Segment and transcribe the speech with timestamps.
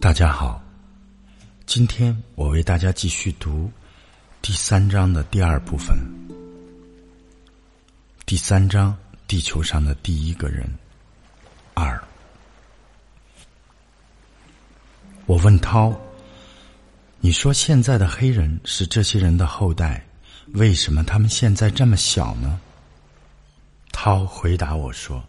[0.00, 0.62] 大家好，
[1.64, 3.70] 今天我为大家继续读
[4.42, 5.96] 第三章的第二部分。
[8.26, 8.94] 第三章：
[9.26, 10.68] 地球上的第一个人。
[11.72, 11.98] 二。
[15.24, 15.98] 我问涛
[17.20, 20.04] ：“你说现在的黑人是这些人的后代，
[20.52, 22.60] 为什么他们现在这么小呢？”
[23.90, 25.24] 涛回答我说：“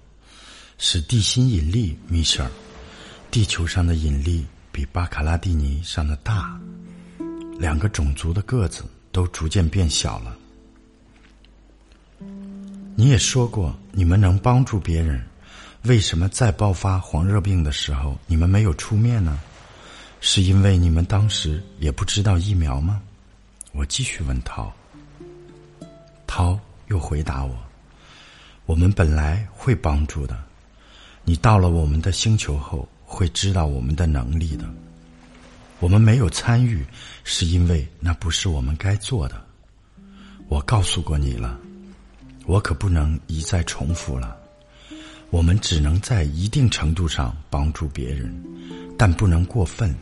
[0.77, 2.52] 是地心引力，米舍尔。
[3.32, 6.60] 地球上的引力比巴卡拉蒂尼上的大，
[7.60, 10.36] 两个种族的个子都逐渐变小了。
[12.96, 15.23] 你也说过，你们能帮助别人，
[15.84, 19.39] 为什么在爆发黄热病的时候，你们没有出面呢？”
[20.21, 23.00] 是因为你们当时也不知道疫苗吗？
[23.71, 24.73] 我继续问涛，
[26.25, 27.56] 涛又回答我
[28.65, 30.43] ：“我们本来会帮助的，
[31.23, 34.72] 你到了我们的星球后会知道我们的能力的。
[35.80, 36.86] 我们没有参与，
[37.23, 39.44] 是因为那不是我们该做的。
[40.47, 41.59] 我告诉过你了，
[42.45, 44.38] 我可不能一再重复了。
[45.31, 48.31] 我们只能在一定程度上帮助别人，
[48.95, 49.94] 但不能过分。”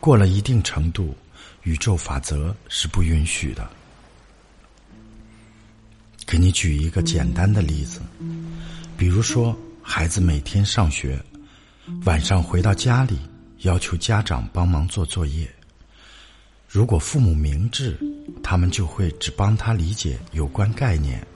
[0.00, 1.16] 过了一定程度，
[1.64, 3.68] 宇宙法则是不允许的。
[6.24, 8.00] 给你举一个简单的例子，
[8.96, 11.20] 比如说，孩子每天上学，
[12.04, 13.18] 晚上回到家里，
[13.58, 15.48] 要求家长帮忙做作业。
[16.68, 17.98] 如果父母明智，
[18.42, 21.26] 他们就会只帮他理解有关概念，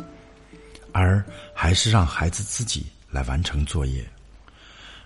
[0.92, 4.06] 而还是让孩子自己来完成作业。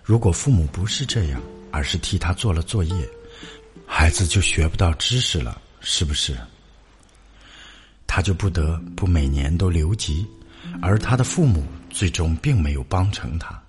[0.03, 3.09] 如果父母不是这样，而是替他做了作业。
[3.85, 6.37] 孩子就学不到知识了，是不是？
[8.05, 10.27] 他就不得不每年都留级，
[10.81, 13.61] 而他的父母最终并没有帮成他。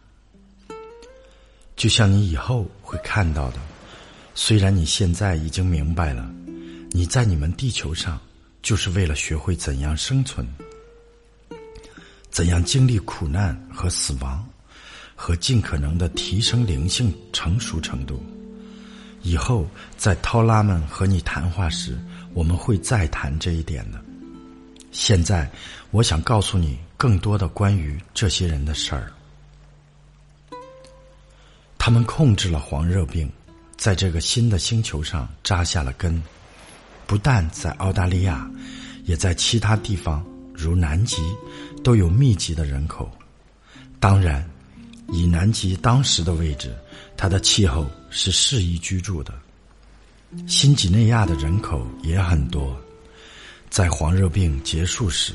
[1.78, 3.58] 就像你以后会看到的，
[4.34, 6.28] 虽然你现在已经明白了，
[6.90, 8.18] 你在你们地球上
[8.62, 10.44] 就是为了学会怎样生存，
[12.30, 14.44] 怎样经历苦难和死亡，
[15.14, 18.20] 和尽可能的提升灵性成熟程度。
[19.22, 19.64] 以后
[19.96, 21.96] 在涛拉们和你谈话时，
[22.34, 24.04] 我们会再谈这一点的。
[24.90, 25.48] 现在，
[25.92, 29.12] 我想告诉你更多的关于这些人的事儿。
[31.78, 33.30] 他们控制了黄热病，
[33.76, 36.22] 在这个新的星球上扎下了根，
[37.06, 38.50] 不但在澳大利亚，
[39.04, 40.22] 也在其他地方，
[40.52, 41.22] 如南极，
[41.82, 43.10] 都有密集的人口。
[43.98, 44.46] 当然，
[45.08, 46.76] 以南极当时的位置。
[47.20, 49.34] 它的气候是适宜居住的。
[50.46, 52.80] 新几内亚的人口也很多，
[53.70, 55.32] 在黄热病结束时，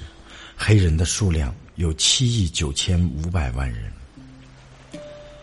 [0.56, 3.92] 黑人的数量有七亿九千五百万人。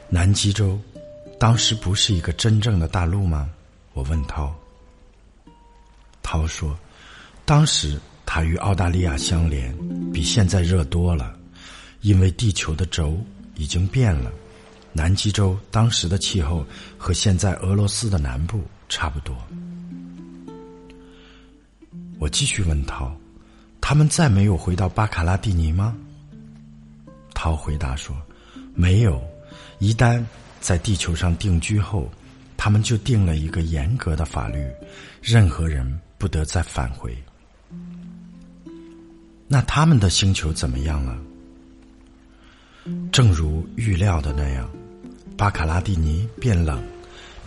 [0.08, 0.80] 南极洲
[1.40, 3.48] 当时不是一个真正的大陆吗？
[3.94, 4.54] 我问涛。
[6.22, 6.78] 涛说，
[7.46, 9.74] 当时它与澳大利亚相连，
[10.12, 11.34] 比现在热多了，
[12.02, 13.18] 因为地球的轴
[13.54, 14.30] 已经变了。
[14.92, 16.62] 南极洲当时的气候
[16.98, 19.34] 和现在俄罗斯的南部差不多。
[22.18, 23.16] 我继续问涛
[23.80, 25.96] ：“他们再没有回到巴卡拉蒂尼吗？”
[27.32, 28.14] 涛回答说
[28.76, 29.18] ：“没有。
[29.78, 30.22] 一旦
[30.60, 32.10] 在地球上定居后，
[32.56, 34.64] 他们就定了一个严格的法律，
[35.22, 37.16] 任何人不得再返回。
[39.48, 41.18] 那他们的星球怎么样了？
[43.10, 44.70] 正如预料的那样。”
[45.36, 46.84] 巴卡拉蒂尼变冷，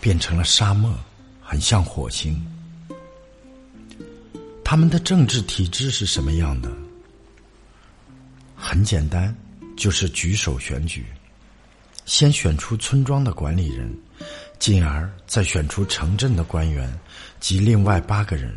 [0.00, 0.92] 变成了沙漠，
[1.40, 2.44] 很像火星。
[4.64, 6.68] 他们的政治体制是什么样的？
[8.56, 9.32] 很简单，
[9.76, 11.06] 就是举手选举，
[12.04, 13.92] 先选出村庄的管理人，
[14.58, 16.92] 进而再选出城镇的官员
[17.40, 18.54] 及另外八个人。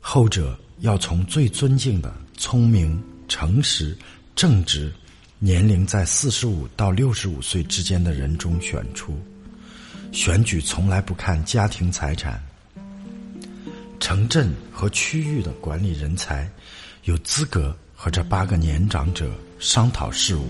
[0.00, 3.96] 后者要从最尊敬的、聪明、诚实、
[4.34, 4.92] 正直。
[5.44, 9.20] 年龄在四十五到六十五岁之间的人中选出，
[10.12, 12.40] 选举从来不看家庭财产。
[13.98, 16.48] 城镇和区域的管理人才
[17.02, 20.46] 有资格和这八个年长者商讨事务。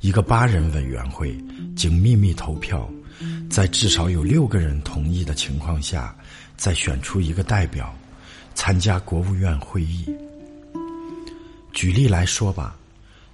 [0.00, 1.36] 一个八人委员会
[1.76, 2.88] 经秘密投票，
[3.50, 6.16] 在至少有六个人同意的情况下，
[6.56, 7.94] 再选出一个代表
[8.54, 10.06] 参加国务院会议。
[11.72, 12.76] 举例来说吧。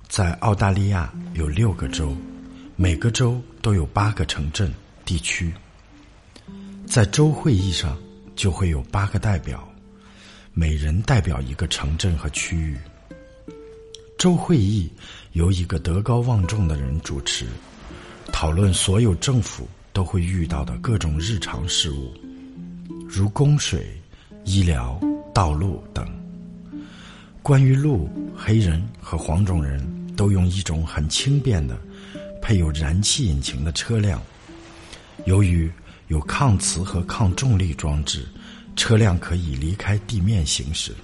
[0.08, 2.16] 在澳大利亚有六个州，
[2.76, 4.72] 每个州都有八个城镇
[5.04, 5.52] 地区。
[6.86, 7.98] 在州会议上
[8.36, 9.68] 就会有八个代表，
[10.54, 12.78] 每人代表一个城镇和区域。
[14.18, 14.90] 周会议
[15.32, 17.46] 由一个德高望重的人主持，
[18.32, 22.14] 讨论所有政府都会遇到的各种日常事务，
[23.06, 23.94] 如供水、
[24.44, 24.98] 医疗、
[25.34, 26.08] 道路等。
[27.42, 29.84] 关于路，黑人和黄种人
[30.16, 31.78] 都用一种很轻便的、
[32.40, 34.20] 配有燃气引擎的车辆。
[35.26, 35.70] 由于
[36.08, 38.26] 有抗磁和抗重力装置，
[38.76, 40.94] 车辆可以离开地面行驶。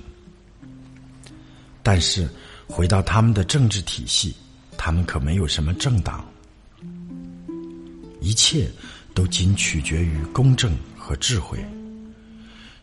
[1.82, 2.28] 但是，
[2.66, 4.34] 回到他们的政治体系，
[4.78, 6.24] 他们可没有什么政党。
[8.20, 8.70] 一切
[9.14, 11.58] 都仅取决于公正和智慧。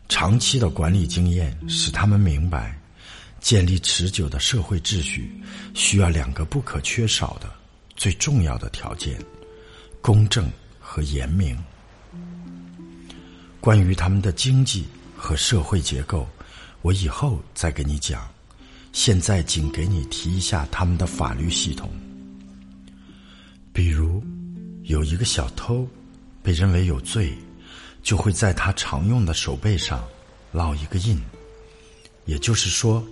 [0.08, 2.78] 长期的管理经验使他们明白，
[3.40, 5.30] 建立持久的社会秩序
[5.74, 7.50] 需要两个不可缺少的、
[7.96, 9.18] 最重要的条件：
[10.00, 11.56] 公正和严明。
[13.60, 14.86] 关于他们的经济
[15.16, 16.28] 和社会结构，
[16.82, 18.29] 我以后再给你讲。
[18.92, 21.90] 现在仅给你提一下他们的法律系统，
[23.72, 24.22] 比如。
[24.84, 25.86] 有一个小偷，
[26.42, 27.38] 被认为有罪，
[28.02, 30.02] 就会在他常用的手背上
[30.52, 31.16] 烙一个印。
[32.24, 33.06] 也就是说，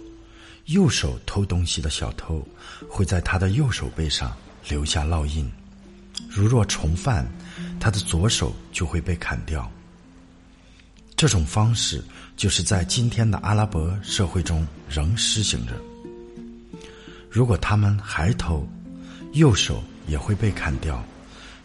[0.64, 2.44] 右手偷东西的小偷
[2.88, 4.36] 会在他的右手背上
[4.68, 5.48] 留下烙印。
[6.28, 7.30] 如若重犯，
[7.78, 9.70] 他的左手就会被砍掉。
[11.18, 12.00] 这种方式
[12.36, 15.72] 就是在今天的阿拉伯社会中仍施行着。
[17.28, 18.64] 如果他们还偷，
[19.32, 21.04] 右手也会被砍掉。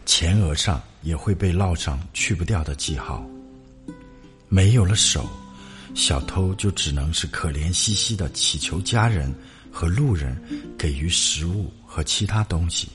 [0.07, 3.23] 前额上也会被烙上去不掉的记号。
[4.49, 5.29] 没有了手，
[5.93, 9.31] 小偷就只能是可怜兮兮的祈求家人
[9.71, 10.35] 和路人
[10.79, 12.89] 给予食物和其他东西。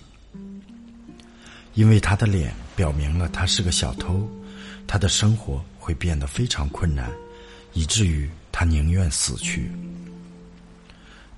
[1.74, 4.28] 因为他的脸表明了他是个小偷，
[4.88, 7.10] 他的生活会变得非常困难，
[7.72, 9.72] 以至于他宁愿死去。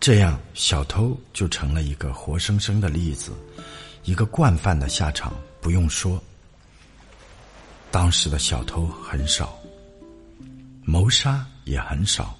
[0.00, 3.31] 这样，小偷就成了一个活生生的例子，
[4.02, 5.32] 一个惯犯的下场。
[5.61, 6.20] 不用说，
[7.93, 9.56] 当时的小偷很少，
[10.82, 12.37] 谋杀也很少。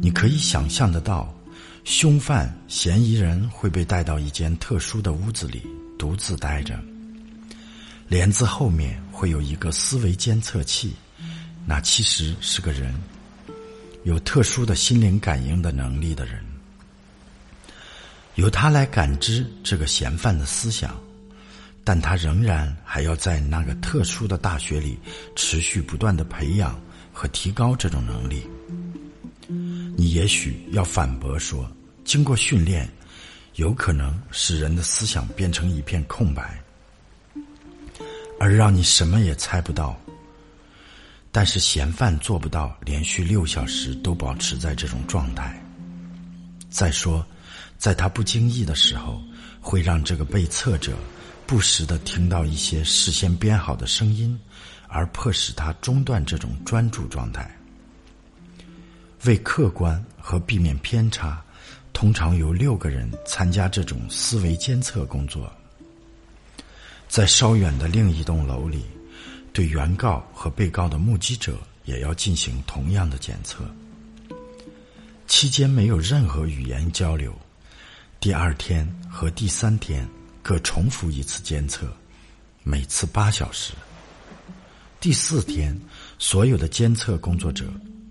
[0.00, 1.34] 你可以想象得到，
[1.82, 5.66] 凶犯、嫌疑人会被带到一间特殊的屋子里
[5.98, 6.78] 独自待着，
[8.06, 10.94] 帘子后面会有一个思维监测器，
[11.66, 12.94] 那其实是个人，
[14.04, 16.42] 有特殊的心灵感应的能力的人，
[18.36, 20.96] 由他来感知这个嫌犯的思想。
[21.88, 24.98] 但他仍然还要在那个特殊的大学里
[25.36, 26.76] 持续不断的培养
[27.12, 28.44] 和提高这种能力。
[29.48, 31.70] 你也许要反驳说，
[32.04, 32.88] 经过训练，
[33.54, 36.60] 有可能使人的思想变成一片空白，
[38.40, 39.96] 而让你什么也猜不到。
[41.30, 45.62] 但是嫌犯做不到连续六小时都保持在这种状态。
[46.70, 47.26] 再说，
[47.78, 49.20] 在他不经意的时候，
[49.60, 50.96] 会让这个被测者。
[51.46, 54.36] 不时的听到一些事先编好的声音，
[54.88, 57.48] 而迫使他中断这种专注状态。
[59.26, 61.40] 为客观和避免偏差，
[61.92, 65.48] 通常有六个人参加这种思维监测工作。
[67.06, 68.84] 在稍远的另一栋楼里，
[69.56, 71.56] 对原告和被告的目击者
[71.86, 73.64] 也要进行同样的检测。
[75.26, 77.34] 期间没有任何语言交流。
[78.20, 80.06] 第二天和第三天。
[80.42, 81.92] 各重复一次监测，
[82.62, 83.72] 每次八小时。
[85.00, 85.76] 第四天，
[86.20, 87.64] 所有的监测工作者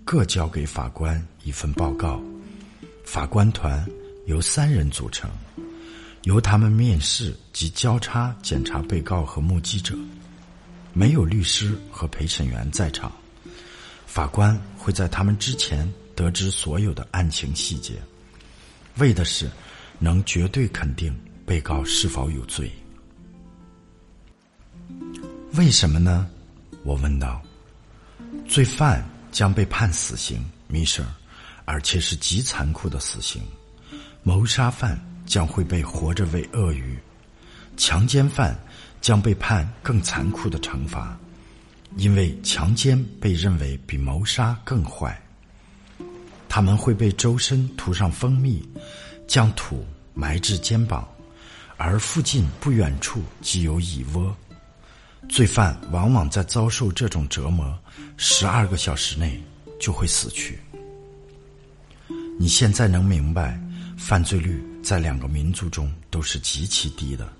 [0.04, 2.20] 各交给法官一份报告。
[3.06, 3.82] 法官团
[4.26, 5.30] 由三人组成，
[6.24, 9.96] 由他们面试及交叉检查被告和目击者。
[10.96, 13.12] 没有律师和陪审员在场，
[14.06, 18.00] 法官会在他们之前得知所有的案情细节，
[18.96, 19.50] 为的是
[19.98, 21.14] 能绝对肯定。
[21.44, 22.72] 被告是否有罪？
[25.52, 26.28] 为什么呢？
[26.82, 27.40] 我问道。
[28.48, 31.06] 罪犯将被判死刑，米舍，
[31.64, 33.42] 而且是极残酷的死刑。
[34.24, 36.98] 谋杀犯将会被活着喂鳄鱼，
[37.76, 38.58] 强奸犯
[39.00, 41.18] 将被判更残酷的惩罚，
[41.96, 45.20] 因为强奸被认为比谋杀更坏。
[46.48, 48.66] 他们会被周身涂上蜂蜜，
[49.26, 51.06] 将土埋至肩膀。
[51.78, 54.34] 而附近不远处即有蚁窝，
[55.28, 57.78] 罪犯往往在遭受这种折磨
[58.16, 59.38] 十二个小时内
[59.78, 60.58] 就会死去。
[62.38, 63.60] 你现在能明白，
[63.98, 67.30] 犯罪率在两个民族中都是极其低的，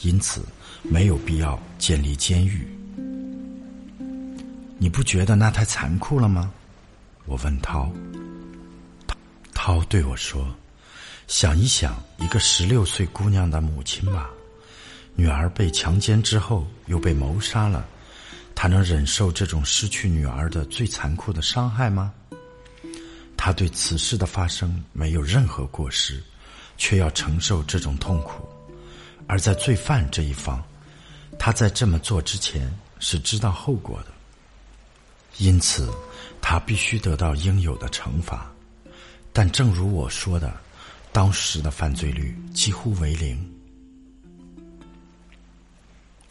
[0.00, 0.40] 因此
[0.84, 2.68] 没有必要建立监狱。
[4.78, 6.52] 你不觉得那太残酷了吗？
[7.26, 7.90] 我问涛。
[9.52, 10.46] 涛对我说。
[11.26, 14.28] 想一想，一个十六岁姑娘的母亲吧，
[15.14, 17.86] 女儿被强奸之后又被谋杀了，
[18.54, 22.12] 她能忍受这种失去女儿的最残酷的伤害吗？
[23.36, 26.22] 他对此事的发生没有任何过失，
[26.76, 28.46] 却要承受这种痛苦。
[29.26, 30.62] 而在罪犯这一方，
[31.38, 34.06] 他在这么做之前是知道后果的，
[35.38, 35.92] 因此
[36.40, 38.50] 他必须得到应有的惩罚。
[39.32, 40.54] 但正如我说的，
[41.12, 43.38] 当时的犯罪率几乎为零。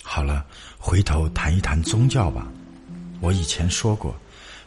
[0.01, 0.45] 好了，
[0.77, 2.47] 回头谈一谈宗教吧。
[3.19, 4.15] 我以前说过，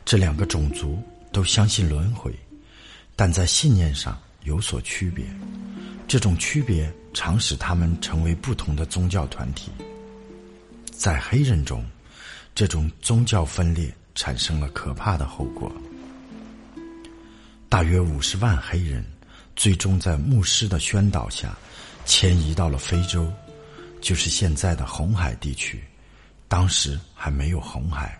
[0.04, 1.02] 这两个种族
[1.32, 2.34] 都相信轮回，
[3.14, 5.24] 但在信念上有所区别。
[6.08, 9.70] 这种区别常使他们成为不同的宗教团体。
[10.96, 11.84] 在黑人中，
[12.54, 15.70] 这种宗教分裂产生了可怕的后果。
[17.68, 19.04] 大约五十万黑人
[19.54, 21.56] 最终在牧师的宣导下
[22.04, 23.30] 迁移到了非洲。
[24.00, 25.82] 就是现在的红海地区，
[26.46, 28.16] 当时还没有红海。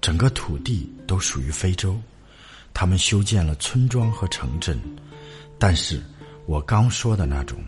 [0.00, 2.00] 整个土地都属于非洲，
[2.72, 4.78] 他们修建了村庄和城镇，
[5.58, 6.00] 但是
[6.46, 7.58] 我刚说的那种，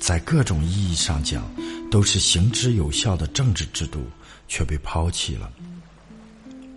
[0.00, 1.44] 在各种意义上讲
[1.90, 4.08] 都是行之有效的政治制度
[4.48, 5.52] 却被抛弃了。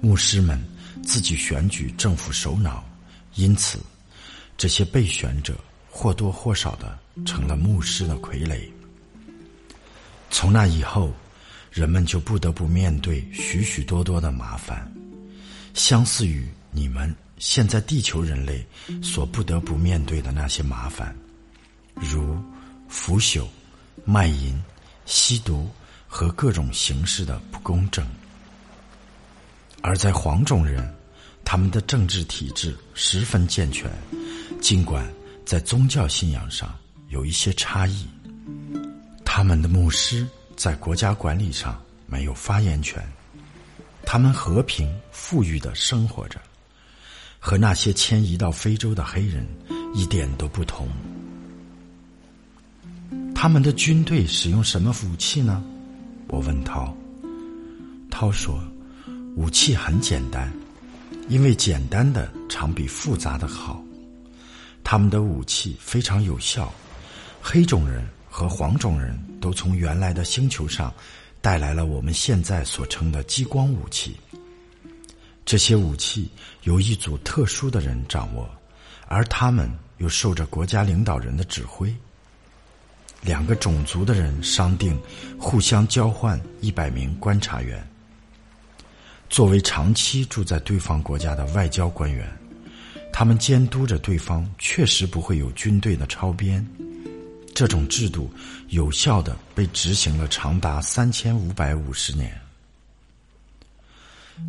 [0.01, 0.61] 牧师们
[1.03, 2.83] 自己选举政府首脑，
[3.35, 3.79] 因此
[4.57, 5.57] 这些被选者
[5.89, 8.69] 或多或少的成了牧师的傀儡。
[10.29, 11.13] 从那以后，
[11.71, 14.91] 人们就不得不面对许许多多的麻烦，
[15.73, 18.65] 相似于你们现在地球人类
[19.01, 21.15] 所不得不面对的那些麻烦，
[21.95, 22.37] 如
[22.93, 23.47] 腐朽、
[24.05, 24.63] 卖淫、
[25.07, 25.67] 吸毒
[26.07, 28.07] 和各种形式的不公正。
[29.81, 30.93] 而在黄种人，
[31.43, 33.91] 他们的政治体制十分健全，
[34.61, 35.11] 尽管
[35.43, 36.71] 在宗教信仰上
[37.09, 38.07] 有一些差异。
[39.25, 43.03] 他们的牧师在国家管理上没有发言权，
[44.05, 46.39] 他们和平富裕的生活着，
[47.39, 49.45] 和那些迁移到非洲的黑人
[49.95, 50.87] 一点都不同。
[53.43, 55.61] 他们的军队使用什么武器呢？
[56.29, 56.95] 我问涛。
[58.09, 58.57] 涛说
[59.35, 60.49] ：“武器很简单，
[61.27, 63.83] 因为简单的常比复杂的好。
[64.81, 66.73] 他们的武器非常有效，
[67.41, 70.91] 黑种人。”和黄种人都从原来的星球上
[71.41, 74.15] 带来了我们现在所称的激光武器。
[75.43, 76.31] 这些武器
[76.63, 78.49] 由一组特殊的人掌握，
[79.09, 81.93] 而他们又受着国家领导人的指挥。
[83.23, 84.99] 两个种族的人商定，
[85.39, 87.81] 互相交换一百名观察员，
[89.29, 92.27] 作为长期住在对方国家的外交官员，
[93.11, 96.65] 他们监督着对方确实不会有军队的超编。
[97.55, 98.29] 这种制度
[98.69, 102.35] 有效的被执行了长达三千五百五十年。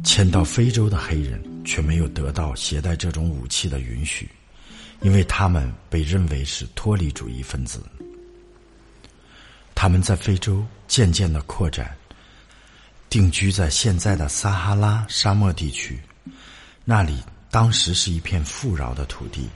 [0.03, 4.27] 迁到非洲的黑人却没有得到携带这种武器的允许，
[5.03, 7.81] 因为他们被认为是脱离主义分子。
[9.85, 11.95] 他们在非洲渐渐的扩展，
[13.11, 16.01] 定居在现在的撒哈拉沙漠地区，
[16.87, 19.47] 那里当时是一片富饶的土地。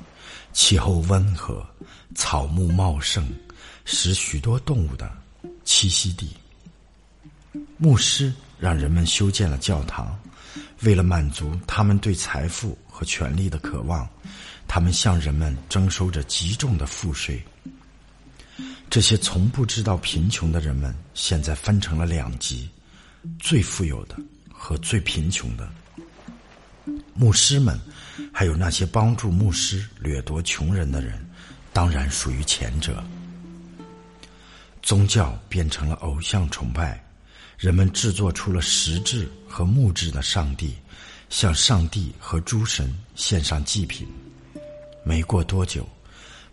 [0.53, 1.67] 气候温和，
[2.15, 3.27] 草木茂盛，
[3.87, 5.11] 使许多动物的
[5.65, 6.37] 栖息地。
[7.79, 10.15] 牧师让人们修建了教堂，
[10.83, 14.07] 为了满足他们对财富和权力的渴望，
[14.67, 17.43] 他们向人们征收着极重的赋税。
[18.91, 22.69] 这些从不知道贫穷的人们，现在分成了两级：
[23.39, 24.17] 最富有的
[24.53, 25.69] 和最贫穷的。
[27.15, 27.79] 牧师们。
[28.33, 31.25] 还有那些帮助牧师掠夺穷人的人，
[31.73, 33.03] 当然属于前者。
[34.83, 37.05] 宗教变成了偶像崇拜，
[37.57, 40.77] 人们制作出了实质和木质的上帝，
[41.31, 44.07] 向上帝和诸神献上祭品。
[45.05, 45.89] 没过多久，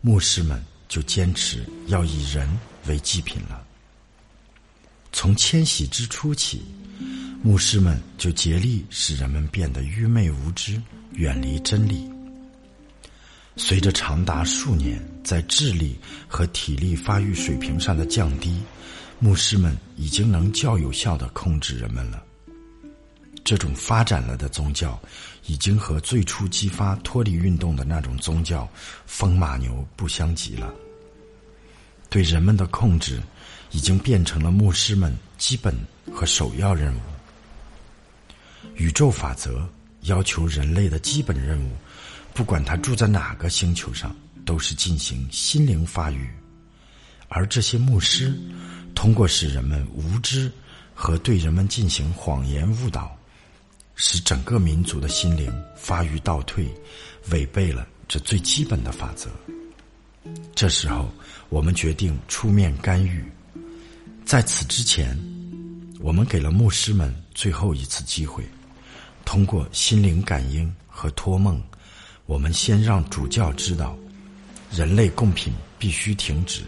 [0.01, 2.49] 牧师们就坚持要以人
[2.87, 3.65] 为祭品了。
[5.11, 6.63] 从迁徙之初起，
[7.41, 10.81] 牧师们就竭力使人们变得愚昧无知。
[11.15, 12.11] 远离真理。
[13.55, 18.61] 随着长达数年在智力和体力发育水平上的降低，
[19.17, 22.21] 牧师们已经能较有效的控制人们了。
[23.45, 25.01] 这种发展了的宗教，
[25.47, 28.67] 已经和最初激发脱离运动的那种宗教
[29.05, 30.73] “风马牛”不相及了。
[32.09, 33.21] 对人们的控制，
[33.71, 35.75] 已经变成了牧师们基本
[36.13, 36.99] 和首要任务。
[38.75, 39.67] 宇宙法则。
[40.05, 41.71] 要求人类的基本任务，
[42.31, 46.29] 不管他住在哪个星球上，都是进行心灵发育。
[47.27, 48.39] 而这些牧师
[48.93, 50.51] 通过使人们无知
[50.93, 53.17] 和对人们进行谎言误导，
[53.95, 56.67] 使整个民族的心灵发育倒退，
[57.31, 59.29] 违背了这最基本的法则。
[60.53, 61.09] 这时候，
[61.49, 63.23] 我们决定出面干预。
[64.25, 65.17] 在此之前，
[65.99, 68.43] 我们给了牧师们最后一次机会，
[69.23, 71.61] 通过心灵感应和托梦，
[72.25, 73.95] 我们先让主教知道，
[74.71, 76.63] 人类贡品必须停止，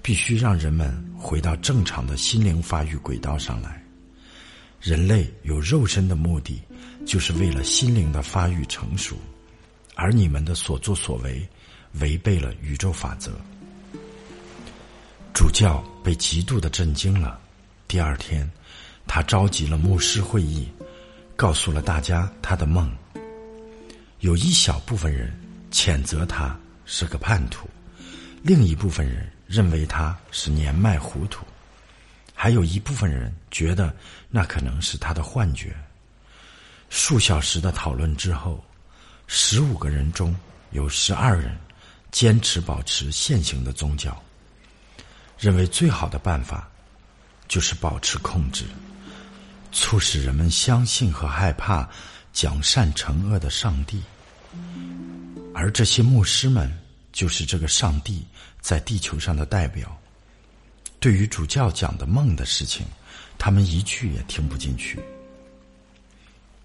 [0.00, 3.81] 必须让人们回到正常的心灵发育轨道上来。
[4.82, 6.60] 人类有肉身的目的，
[7.06, 9.16] 就是为了心灵的发育成熟，
[9.94, 11.48] 而你们的所作所为。
[12.00, 13.30] 违背了宇宙法则，
[15.34, 17.38] 主教被极度的震惊了。
[17.86, 18.50] 第二天，
[19.06, 20.66] 他召集了牧师会议，
[21.36, 22.90] 告诉了大家他的梦。
[24.20, 25.38] 有一小部分人
[25.70, 27.68] 谴责他是个叛徒，
[28.42, 31.44] 另一部分人认为他是年迈糊涂，
[32.34, 33.94] 还有一部分人觉得
[34.32, 35.76] 那可能是他的幻觉。
[36.90, 38.64] 数小时的讨论之后，
[39.28, 40.36] 十五个人中
[40.72, 41.56] 有十二人。
[42.10, 44.22] 坚持保持现行的宗教，
[45.38, 46.70] 认为最好的办法
[47.48, 48.66] 就是保持控制，
[49.72, 51.88] 促使人们相信和害怕
[52.30, 54.02] 讲善惩恶的上帝，
[55.54, 56.70] 而这些牧师们
[57.12, 58.26] 就是这个上帝
[58.60, 59.98] 在地球上的代表。
[61.02, 62.86] 对于主教讲的梦的事情，
[63.36, 65.00] 他们一句也听不进去。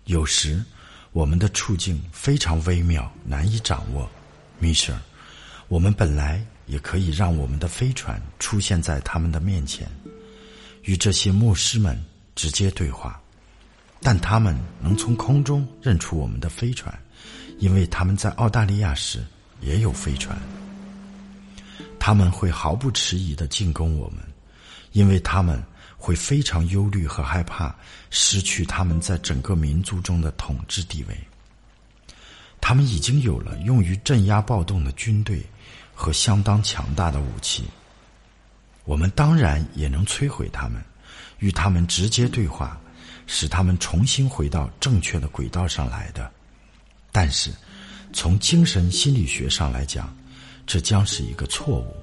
[0.05, 0.63] 有时，
[1.11, 4.07] 我们的处境非常微妙，难以掌握，
[4.59, 4.95] 米舍。
[5.69, 9.89] 我们本来也可以让我们的飞船出现在他们的面前，
[10.83, 11.99] 与这些牧师们
[12.35, 13.19] 直接对话，
[14.03, 16.95] 但他们能从空中认出我们的飞船，
[17.57, 19.25] 因为他们在澳大利亚时
[19.61, 20.39] 也有飞船。
[22.07, 24.19] 他们会毫不迟疑的进攻我们，
[24.93, 25.61] 因为他们
[25.97, 27.75] 会非常忧虑和害怕
[28.11, 31.19] 失去他们在整个民族中的统治地位。
[32.61, 35.45] 他们已经有了用于镇压暴动的军队。
[35.93, 37.65] 和相当强大的武器，
[38.85, 40.81] 我们当然也能摧毁他们，
[41.39, 42.79] 与他们直接对话，
[43.25, 46.31] 使他们重新回到正确的轨道上来的。
[47.11, 47.51] 但是，
[48.13, 50.15] 从精神心理学上来讲，
[50.67, 51.95] 这将是一个错误。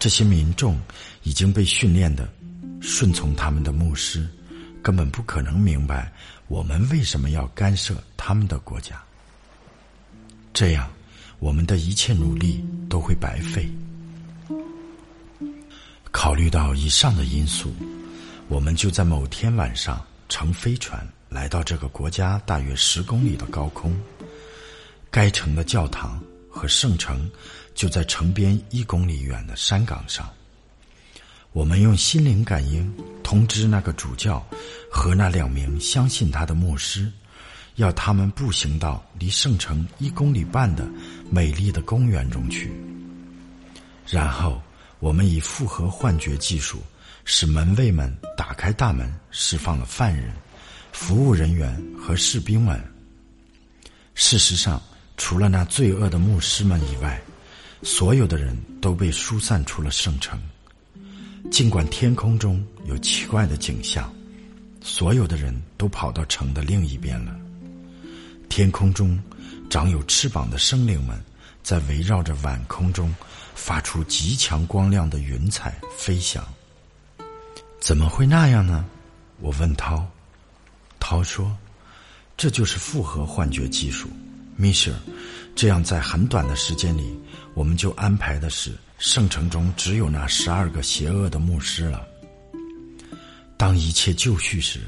[0.00, 0.76] 这些民众
[1.22, 2.28] 已经被训练的
[2.80, 4.28] 顺从他们的牧师，
[4.82, 6.12] 根本不可能明白
[6.48, 9.00] 我们为什么要干涉他们的国家。
[10.52, 10.90] 这样。
[11.38, 13.70] 我们的一切努力都会白费。
[16.10, 17.74] 考虑到以上的因素，
[18.48, 23.94] 我们就在某天晚上乘飞船来到这个国家大约十公里的高空。
[25.10, 26.18] 该城的教堂
[26.56, 27.30] 和圣城
[27.74, 30.28] 就在城边一公里远的山岗上。
[31.52, 32.92] 我们用心灵感应
[33.22, 34.44] 通知那个主教
[34.90, 37.12] 和那两名相信他的牧师。
[37.76, 40.88] 要他们步行到离圣城一公里半的
[41.30, 42.72] 美丽的公园中去，
[44.06, 44.62] 然后
[44.98, 46.82] 我们以复合幻觉技术
[47.26, 50.32] 使门卫们打开大门，释放了犯人、
[50.90, 52.82] 服务人员和士兵们。
[54.14, 54.82] 事实上，
[55.16, 57.20] 除了那罪恶的牧师们以外，
[57.82, 60.38] 所有的人都被疏散出了圣城。
[61.50, 64.12] 尽管天空中有奇怪的景象，
[64.82, 67.34] 所有的人都跑到城的另一边了。
[68.48, 69.18] 天空中，
[69.70, 71.20] 长有翅膀的生灵们，
[71.62, 73.14] 在围绕着晚空中
[73.54, 76.44] 发出极强光亮的云彩飞翔。
[77.80, 78.84] 怎么会那样呢？
[79.40, 80.04] 我问涛。
[80.98, 81.56] 涛说
[82.36, 84.08] ：“这就是复合幻觉技术，
[84.56, 84.98] 米歇尔。
[85.54, 87.16] 这样，在很短的时间里，
[87.54, 92.06] 我们就安排的是圣城中只有那十二个邪恶的牧师了。
[93.56, 94.80] 当一切就绪时。”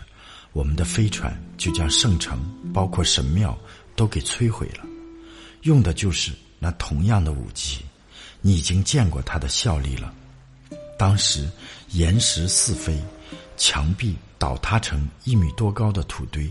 [0.54, 2.40] 我们的飞船就将圣城，
[2.72, 3.56] 包括神庙，
[3.94, 4.82] 都给摧毁了，
[5.62, 7.84] 用的就是那同样的武器。
[8.40, 10.12] 你已经见过它的效力了。
[10.98, 11.48] 当时
[11.90, 12.98] 岩石四飞，
[13.56, 16.50] 墙壁倒塌成一米多高的土堆，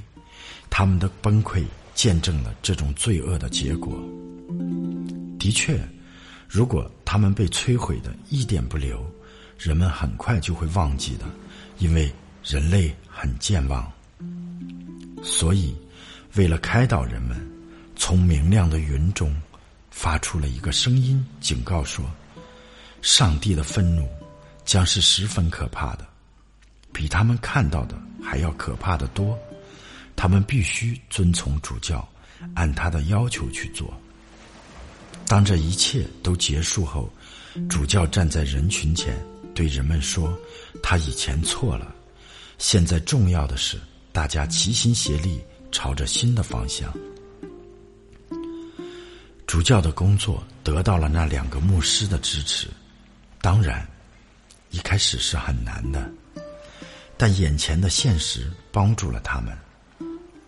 [0.69, 1.65] 他们的崩溃
[1.97, 3.91] 见证了这种罪恶的结果。
[5.37, 5.77] 的确，
[6.47, 9.03] 如果他们被摧毁的一点不留，
[9.57, 11.25] 人们很快就会忘记的，
[11.79, 12.13] 因为。
[12.49, 13.91] 人类很健忘，
[15.21, 15.75] 所以
[16.35, 17.35] 为了开导人们，
[17.97, 19.35] 从明亮的云中
[19.91, 22.05] 发出了一个声音，警告说
[23.03, 24.07] ：“上帝的愤怒
[24.63, 26.07] 将是十分可怕的，
[26.93, 29.37] 比他们看到的还要可怕的多。
[30.17, 32.05] 他们必须遵从主教，
[32.55, 33.93] 按他的要求去做。”
[35.25, 37.09] 当这一切都结束后，
[37.69, 39.17] 主教站在人群前，
[39.53, 40.37] 对人们说
[40.83, 41.93] ：“他以前错了，
[42.57, 43.79] 现在重要的是
[44.11, 46.93] 大家齐心协力，朝着新的方向。”
[49.45, 52.67] 主教的工作得到了那两个牧师的支持，
[53.41, 53.87] 当然，
[54.71, 56.09] 一开始是很难的，
[57.17, 59.57] 但眼前的现实帮助了他们，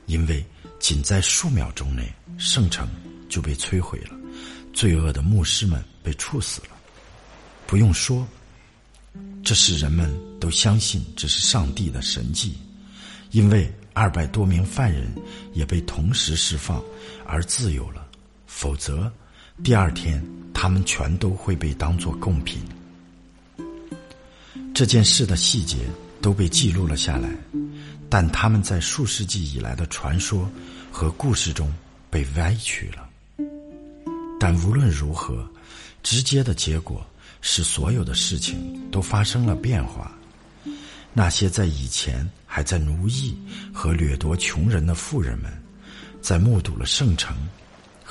[0.10, 0.44] 因为
[0.80, 2.90] 仅在数秒钟内，圣城
[3.30, 4.18] 就被摧毁了，
[4.74, 6.70] 罪恶的牧师们被处死了。
[7.68, 8.28] 不用说，
[9.44, 12.58] 这是人们都相信这是上帝的神迹，
[13.30, 15.14] 因为二百多名犯人
[15.54, 16.84] 也被同时释放
[17.24, 18.08] 而自由了。
[18.48, 19.12] 否则，
[19.64, 22.60] 第二天他们全都会被当作贡品。
[24.74, 25.78] 这件事的细节
[26.22, 27.30] 都被记录了下来，
[28.10, 30.50] 但他们在数世纪以来的传说
[30.92, 31.74] 和故事中
[32.10, 33.10] 被歪曲了。
[34.40, 35.48] 但无论如何，
[36.02, 37.06] 直接的结果
[37.42, 40.12] 是所有的事情都发生了变化。
[41.14, 43.38] 那些在以前还在奴役
[43.74, 45.52] 和掠夺穷人的富人们，
[46.22, 47.36] 在目睹了圣城。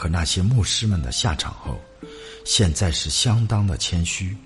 [0.01, 1.77] 和那些牧师们的下场后，
[2.45, 4.37] 现在是相当的谦虚，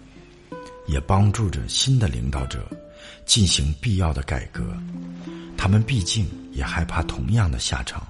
[0.86, 2.66] 也帮助着新的领导者
[3.24, 4.62] 进行必要的改革。
[5.56, 8.06] 他们毕竟也害怕同样的下场。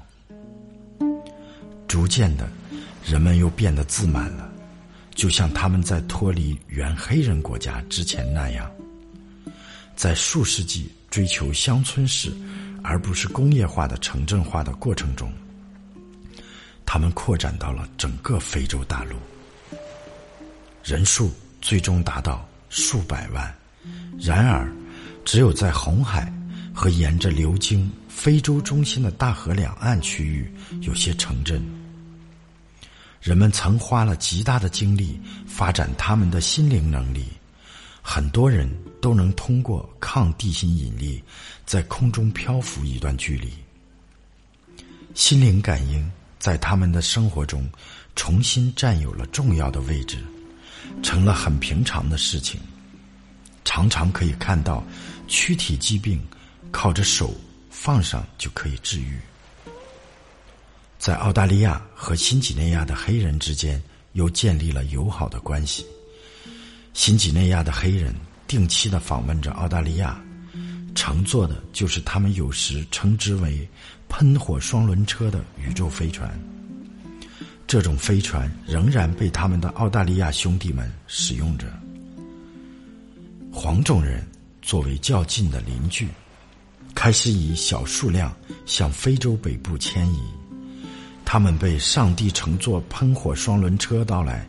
[1.87, 2.49] 逐渐的，
[3.05, 4.51] 人们又变得自满了，
[5.15, 8.71] 就像他们在脱离原黑人国家之前那样，
[9.95, 12.33] 在数世纪追求乡村式
[12.83, 15.31] 而不是工业化的城镇化的过程中。
[16.87, 19.17] 他们扩展到了整个非洲大陆，
[20.83, 23.55] 人数最终达到数百万。
[24.19, 24.71] 然而，
[25.25, 26.33] 只有在红海
[26.75, 31.63] 和沿着流经非洲中心的大河两岸区域有些城镇，
[33.21, 37.27] 人们曾花了极大的精力发展他们的心灵能力。
[38.03, 38.69] 很多人
[39.01, 41.23] 都能通过抗地心引力
[41.65, 43.53] 在空中漂浮一段距离。
[45.15, 46.11] 心灵感应。
[46.43, 47.71] 在他们的生活中，
[48.17, 50.19] 重新占有了重要的位置，
[51.01, 52.61] 成了很平常的事情。
[53.65, 54.85] 常常可以看到，
[55.33, 56.23] 躯体疾病
[56.71, 57.35] 靠着手
[57.71, 59.19] 放上就可以治愈。
[60.99, 65.87] 在澳大利亚和新几内亚的黑人之间又建立了友好的关系。
[66.93, 68.15] 新几内亚的黑人
[68.47, 70.23] 定期的访问着澳大利亚，
[70.95, 73.67] 乘坐的就是他们有时称之为。
[74.15, 76.39] 喷火双轮车的宇宙飞船，
[77.67, 81.65] 这种飞船仍然被他们的澳大利亚兄弟们使用着。
[83.51, 84.23] 黄种人
[84.63, 86.09] 作为较近的邻居，
[86.95, 90.23] 开始以小数量向非洲北部迁移。
[91.25, 94.49] 他们被上帝乘坐喷火双轮车到来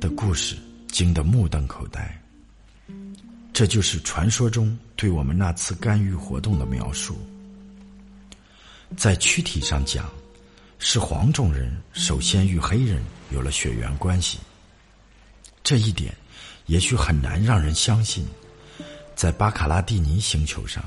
[0.00, 0.56] 的故事
[0.88, 2.20] 惊得目瞪口呆。
[3.52, 7.18] 这就是传说中对我们那次干预活动的描述。
[8.96, 10.10] 在躯体上讲，
[10.78, 14.38] 是黄种人首先与黑人有了血缘关系。
[15.62, 16.14] 这一点
[16.66, 18.26] 也许很难让人相信。
[19.20, 20.82] 在巴卡拉蒂尼星球上，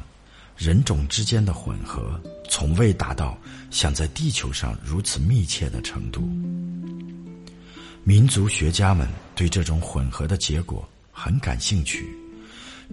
[0.58, 2.20] 人种之间的混合
[2.50, 3.38] 从未达到
[3.70, 6.28] 像在地球上如此密切的程度。
[8.04, 12.10] 民族学家们对这种混合的结果很感兴趣。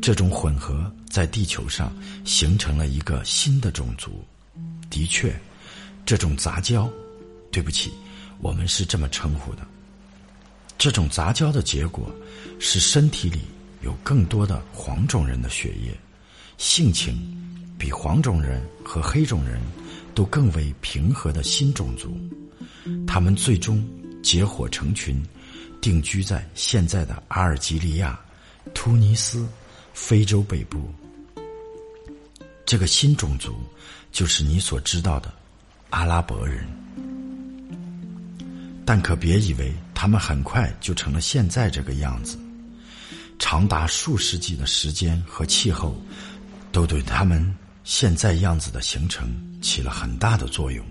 [0.02, 1.90] 这种混合在地球上
[2.22, 4.22] 形成了一个新的种族。
[4.90, 5.34] 的确，
[6.04, 6.86] 这种杂交，
[7.50, 7.90] 对不起，
[8.40, 9.66] 我们是这么称呼的。
[10.76, 12.14] 这种杂交的结果
[12.58, 13.40] 是身体里
[13.80, 15.96] 有更多的黄种人的血液，
[16.58, 17.16] 性情
[17.78, 19.60] 比黄种人和黑种人
[20.14, 22.16] 都更为平和的新种族。
[23.06, 23.86] 他们最终
[24.22, 25.22] 结伙成群，
[25.80, 28.18] 定居在现在的阿尔及利亚、
[28.74, 29.46] 突尼斯、
[29.92, 30.92] 非洲北部。
[32.64, 33.54] 这个新种族。
[34.12, 35.32] 就是你所知道的
[35.90, 36.66] 阿拉伯人，
[38.84, 42.36] 但可别以为他们很快就成了现在这个样子。
[43.40, 46.00] 长达数世纪的时间和气候，
[46.70, 50.86] 都对他们现在样子的形成起了很大的作用。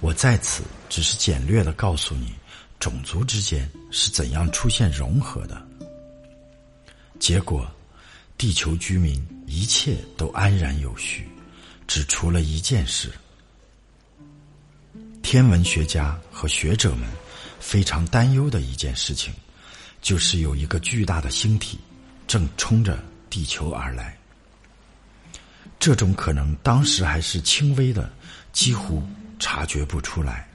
[0.00, 2.34] 我在此只是简略的告诉你，
[2.78, 5.66] 种族之间是怎样出现融合的。
[7.18, 7.66] 结果，
[8.36, 11.28] 地球居民一切都安然有序。
[11.86, 13.10] 只除了一件事，
[15.22, 17.08] 天文学家和学者们
[17.58, 19.32] 非常担忧的一件事情，
[20.00, 21.78] 就是有一个巨大的星体
[22.26, 24.16] 正冲着地球而来。
[25.78, 28.10] 这种可能当时还是轻微的，
[28.52, 29.02] 几乎
[29.38, 30.48] 察觉不出来，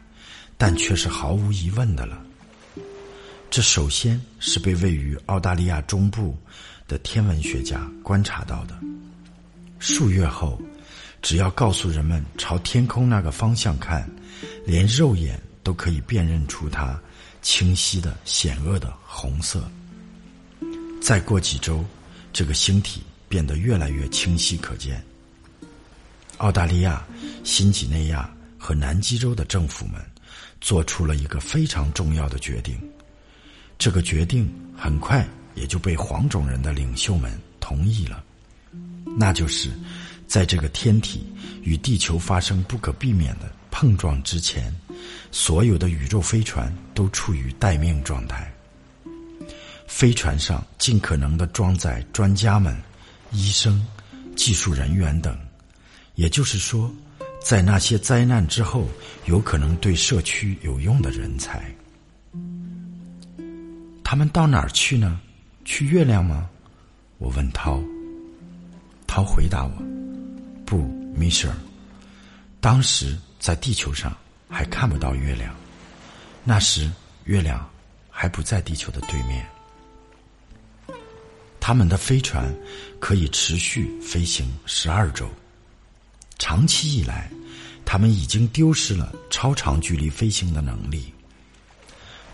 [0.58, 2.21] 但却是毫无疑问的了。
[3.49, 6.36] 这首先是被位于澳大利亚中部
[6.88, 8.77] 的天文学家观察到的。
[9.79, 10.62] 数月后，
[11.21, 14.10] 只要告诉人们朝天空那个方向看，
[14.65, 16.99] 连肉眼都可以辨认出它
[17.43, 19.69] 清晰的、险恶的红色。
[20.99, 21.86] 再过几周，
[22.32, 25.03] 这个星体变得越来越清晰可见。
[26.38, 27.06] 澳大利亚、
[27.43, 28.27] 新几内亚
[28.58, 30.01] 和南极洲的政府们
[30.62, 32.75] 做出了一个非常重要的决定，
[33.77, 38.23] 这个决定很快也就被黄种人的领袖们同意了。
[39.17, 39.69] 那就是，
[40.27, 41.23] 在这个天体
[41.62, 44.73] 与地球发生不可避免的碰撞之前，
[45.31, 48.51] 所有的宇宙飞船都处于待命状态。
[49.87, 52.75] 飞船上尽可能的装载专家们、
[53.31, 53.85] 医生、
[54.35, 55.37] 技术人员等，
[56.15, 56.91] 也就是说，
[57.41, 58.87] 在那些灾难之后，
[59.25, 61.63] 有可能对社区有用的人才。
[64.03, 65.19] 他们到哪儿去呢？
[65.65, 66.49] 去月亮吗？
[67.17, 67.81] 我问涛。
[69.05, 69.71] 涛回答我
[70.65, 70.81] ：“不，
[71.15, 71.55] 米舍尔，
[72.59, 74.15] 当时在地球上
[74.53, 75.53] 还看不到月亮，
[76.43, 76.89] 那时
[77.23, 77.67] 月亮
[78.11, 79.43] 还不在地球的对面。
[81.59, 82.53] 他们的飞船
[82.99, 85.27] 可以持续飞行十二周，
[86.37, 87.31] 长期以来，
[87.83, 91.11] 他们已经丢失了超长距离飞行的能力。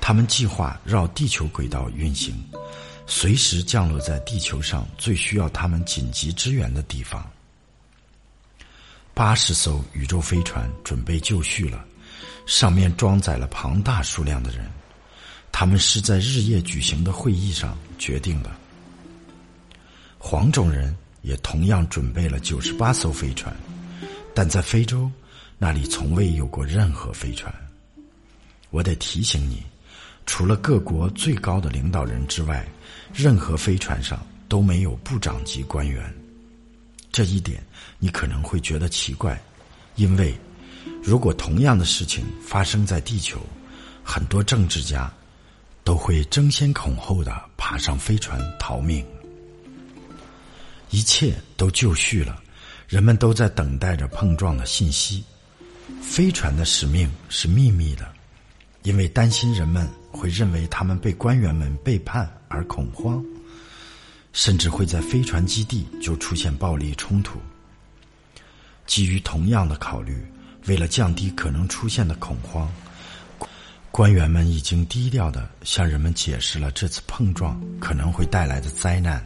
[0.01, 2.35] 他们计划绕地球轨道运行。”
[3.11, 7.27] 随时降落在地球上最需要他们紧急支援的地方。
[9.15, 11.83] 八十艘宇宙飞船准备就绪了，
[12.49, 14.67] 上面装载了庞大数量的人。
[15.51, 18.49] 他们是在日夜举行的会议上决定的。
[20.17, 23.55] 黄种人也同样准备了九十八艘飞船，
[24.33, 25.09] 但在非洲，
[25.59, 27.53] 那里从未有过任何飞船。
[28.71, 29.63] 我得提醒你。
[30.25, 32.67] 除了各国最高的领导人之外，
[33.13, 36.11] 任何飞船上都没有部长级官员。
[37.11, 37.63] 这一点
[37.99, 39.39] 你可能会觉得奇怪，
[39.95, 40.35] 因为
[41.03, 43.39] 如果同样的事情发生在地球，
[44.03, 45.11] 很多政治家
[45.83, 49.05] 都会争先恐后的爬上飞船逃命。
[50.89, 52.41] 一切都就绪了，
[52.87, 55.23] 人们都在等待着碰撞的信息。
[56.01, 58.07] 飞船的使命是秘密的。
[58.83, 63.21] 因为担心人们会认为他们被官员们背叛而恐慌，
[64.31, 67.37] 甚至会在飞船基地就出现暴力冲突。
[68.87, 70.25] 基于同样的考虑，
[70.65, 72.71] 为了降低可能出现的恐慌，
[73.91, 79.25] 官员们已经低调的向人们解释了这次碰撞可能会带来的灾难。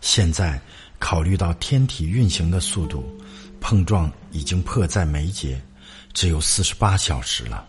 [0.00, 0.60] 现在，
[0.98, 3.04] 考虑到天体运行的速度，
[3.60, 5.60] 碰撞已经迫在眉睫，
[6.12, 7.66] 只有四十八小时了。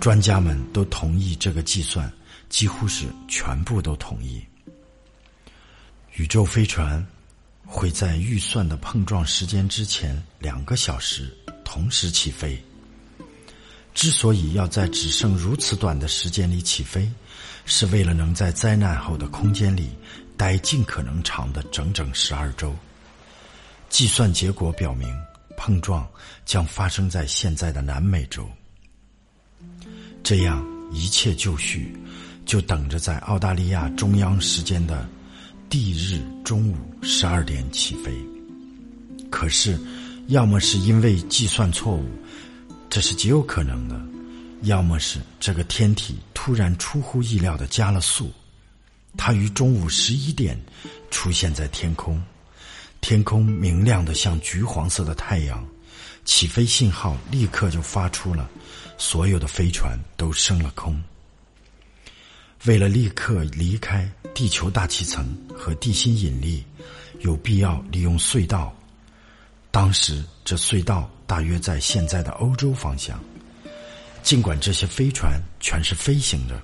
[0.00, 2.10] 专家们都同意这个计算，
[2.48, 4.42] 几乎是全部都同意。
[6.16, 7.06] 宇宙飞船
[7.72, 11.32] 会在预算的碰撞时间之前两个小时
[11.64, 12.60] 同时起飞。
[13.94, 17.08] 之所以要在只剩如此短的时间里起飞，
[17.64, 19.90] 是为了能在灾难后的空间里
[20.36, 22.74] 待尽可能长的整整十二周。
[23.88, 25.08] 计算结果表明，
[25.56, 26.08] 碰撞
[26.44, 28.48] 将发生在现在的南美洲。
[30.22, 31.96] 这样一切就绪，
[32.44, 35.08] 就等着在澳大利亚中央时间的
[35.70, 38.12] 地日中午十二点起飞。
[39.30, 39.78] 可是，
[40.26, 42.04] 要么是因为计算错误，
[42.90, 43.94] 这是极有可能的；
[44.62, 48.32] 要么是这个天体突然出乎意料的加了速，
[49.16, 50.60] 它于中午十一点
[51.08, 52.20] 出现在天空，
[53.00, 55.64] 天空明亮的像橘黄色的太阳，
[56.24, 58.50] 起飞信号立刻就发出了。
[58.98, 61.00] 所有的飞船都升了空。
[62.66, 66.64] 为了立刻离开地球大气层和地心引力，
[67.20, 68.74] 有必要利用隧道。
[69.70, 73.22] 当时这隧道大约在现在的欧洲方向。
[74.22, 76.60] 尽管这些飞船全是飞行的，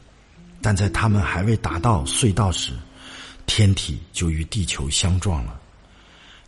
[0.60, 2.72] 但在它们还未达到隧道时，
[3.46, 5.58] 天体就与地球相撞了。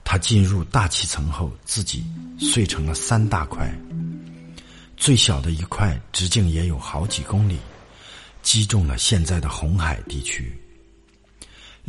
[0.05, 2.05] 它进入大气层后，自己
[2.39, 3.73] 碎成了三大块。
[4.97, 7.57] 最小的一块直径也有好几公里，
[8.43, 10.58] 击中了现在的红海地区。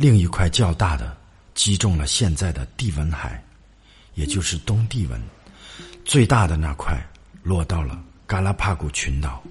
[0.00, 1.14] 另一块较大的
[1.54, 3.44] 击中了现在的地文海，
[4.14, 5.20] 也就是东帝汶。
[6.06, 6.98] 最大的那块
[7.42, 9.44] 落到了嘎拉帕古群岛，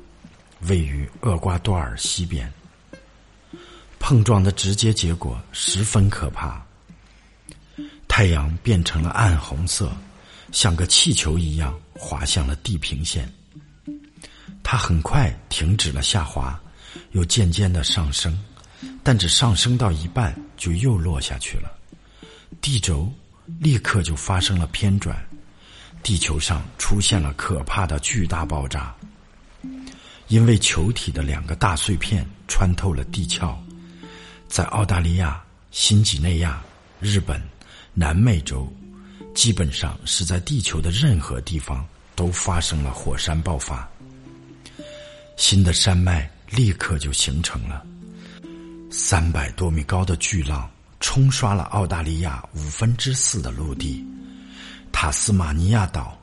[0.61, 2.51] 位于厄瓜多尔西边。
[3.99, 6.65] 碰撞的直接结果十分可怕，
[8.07, 9.95] 太阳变成了暗红色，
[10.51, 13.31] 像个气球一样滑向了地平线。
[14.63, 16.59] 它很快停止了下滑，
[17.11, 18.35] 又渐渐的上升，
[19.03, 21.71] 但只上升到一半就又落下去了。
[22.61, 23.11] 地轴
[23.59, 25.17] 立刻就发生了偏转，
[26.03, 28.95] 地球上出现了可怕的巨大爆炸。
[30.27, 33.57] 因为球体的两个大碎片穿透了地壳，
[34.47, 36.61] 在澳大利亚、新几内亚、
[36.99, 37.41] 日本、
[37.95, 38.71] 南美洲，
[39.33, 41.83] 基本上是在地球的任何地方
[42.15, 43.89] 都发生了火山爆发。
[45.35, 47.83] 新的山脉立刻就形成了，
[48.91, 50.67] 三百多米高的巨浪
[50.99, 54.03] 冲刷了澳大利亚五分之四的陆地，
[54.91, 56.19] 塔斯马尼亚岛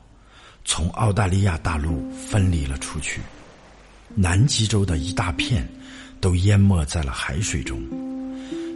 [0.64, 3.20] 从澳大利亚大陆分离了出去。
[4.16, 5.68] 南极洲的一大片
[6.20, 7.80] 都淹没在了海水中，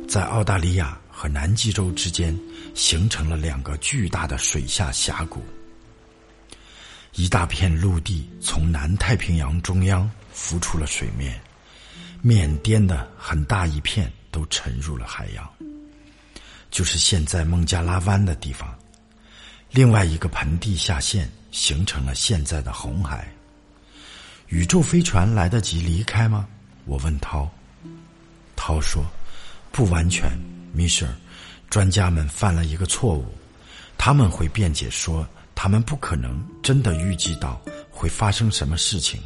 [0.08, 2.38] 在澳大利亚和南极洲之间
[2.74, 5.44] 形成了两个巨大的水下峡谷。
[7.16, 11.40] 一大片陆地从南太平洋中央浮出了水面，
[12.22, 15.48] 缅甸的很大一片都沉入了海洋，
[16.70, 18.76] 就是现在孟加拉湾的地方。
[19.70, 23.26] 另外一个盆地下陷，形成了现在的红海。
[24.48, 26.46] 宇宙飞船来得及离开吗？
[26.84, 27.50] 我问涛。
[28.54, 29.02] 涛说
[29.72, 30.30] ：“不完全，
[30.74, 31.14] 米舍尔。
[31.70, 33.24] 专家们犯了一个错误，
[33.96, 39.22] 他们会辩解说，他们不可能真的预计到会发生什么事情。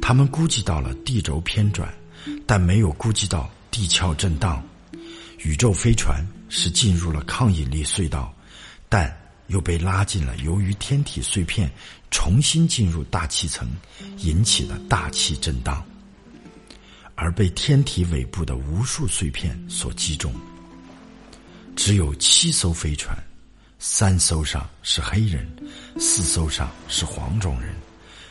[0.00, 1.92] 他们估计到了地轴偏转，
[2.46, 4.62] 但没有估计到地壳震荡。
[5.38, 8.34] 宇宙飞船是进入了抗引力隧道，
[8.88, 9.14] 但……”
[9.50, 11.68] 又被拉进了由于天体碎片
[12.08, 13.68] 重新进入大气层
[14.18, 15.84] 引起的大气震荡，
[17.16, 20.32] 而被天体尾部的无数碎片所击中。
[21.74, 23.18] 只有七艘飞船，
[23.80, 25.44] 三艘上是黑人，
[25.98, 27.74] 四艘上是黄种人，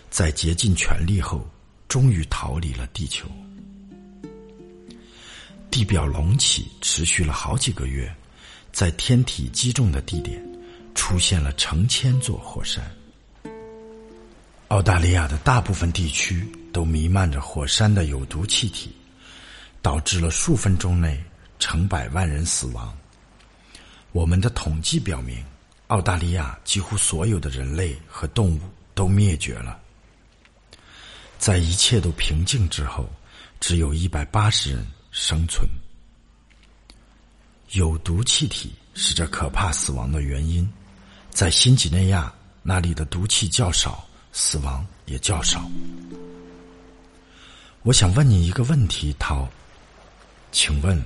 [0.10, 1.48] 在竭尽全力后，
[1.88, 3.28] 终于逃离了地球。
[5.72, 8.14] 地表隆起持续了好几个月，
[8.72, 10.44] 在天体击中的地点。
[10.96, 12.84] 出现了成千座火山。
[14.68, 18.94] 澳大利亚的大部分地区都弥漫着火山的有毒气体，
[19.82, 21.24] 导致了数分钟内
[21.58, 22.94] 成百万人死亡。
[24.12, 25.42] 我们的统计表明，
[25.88, 28.60] 澳大利亚几乎所有的人类和动物
[28.94, 29.80] 都灭绝了。
[31.40, 33.10] 在一切都平静之后，
[33.62, 35.66] 只有一百八十人生存。
[37.72, 40.70] 有毒气体是这可怕死亡的原因。
[41.30, 45.64] 在新几内亚，那里的毒气较少，死亡也较少。
[47.84, 49.48] 我想问你一个问题，涛，
[50.52, 51.02] 请问，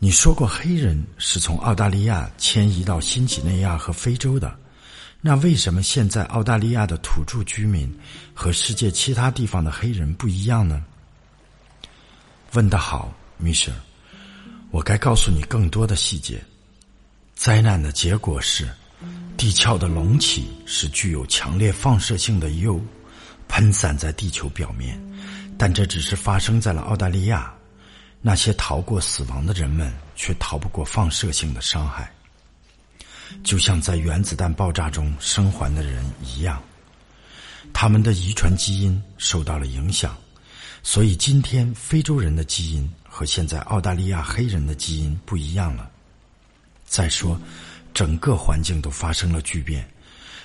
[0.00, 4.58] 你说过黑人是从澳大利亚迁移到新几内亚和非洲的，
[5.20, 7.92] 那为什么现在澳大利亚的土著居民
[8.32, 10.84] 和世界其他地方的黑人不一样呢？
[12.52, 13.72] 问得好，米舍，
[14.70, 16.40] 我该告诉你更多的细节。
[17.34, 18.68] 灾难的结果是，
[19.36, 22.80] 地壳的隆起是具有强烈放射性的铀
[23.48, 25.00] 喷散在地球表面，
[25.58, 27.52] 但这只是发生在了澳大利亚。
[28.20, 32.12] 那些逃过死亡的人们却逃不过放射性的伤害，
[33.42, 36.62] 就像在原子弹爆炸中生还的人一样，
[37.72, 40.16] 他们的遗传基因受到了影响，
[40.82, 45.90] 所以今天非洲人的基因和现在澳大利亚黑人的基因不一样了。
[46.84, 47.38] 再说，
[47.92, 49.86] 整个环境都发生了巨变，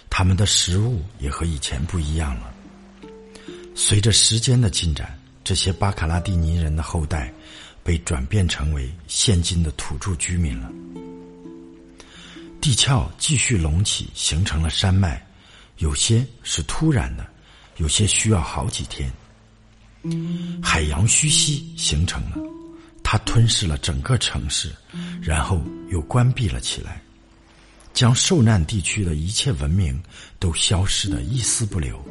[0.09, 2.53] 他们的食物也和以前不一样了。
[3.75, 7.33] 随着时间的进展，这些巴卡拉蒂尼人的后代
[7.83, 10.69] 被转变成为现今的土著居民了。
[12.63, 15.21] 地壳继续隆起，形成了山脉，
[15.79, 17.27] 有些是突然的，
[17.75, 19.11] 有些需要好几天。
[20.63, 22.37] 海洋虚息形成了。
[23.03, 24.73] 它吞噬了整个城市，
[25.21, 27.01] 然后又关闭了起来，
[27.93, 30.01] 将受难地区的一切文明
[30.39, 32.01] 都消失的一丝不留。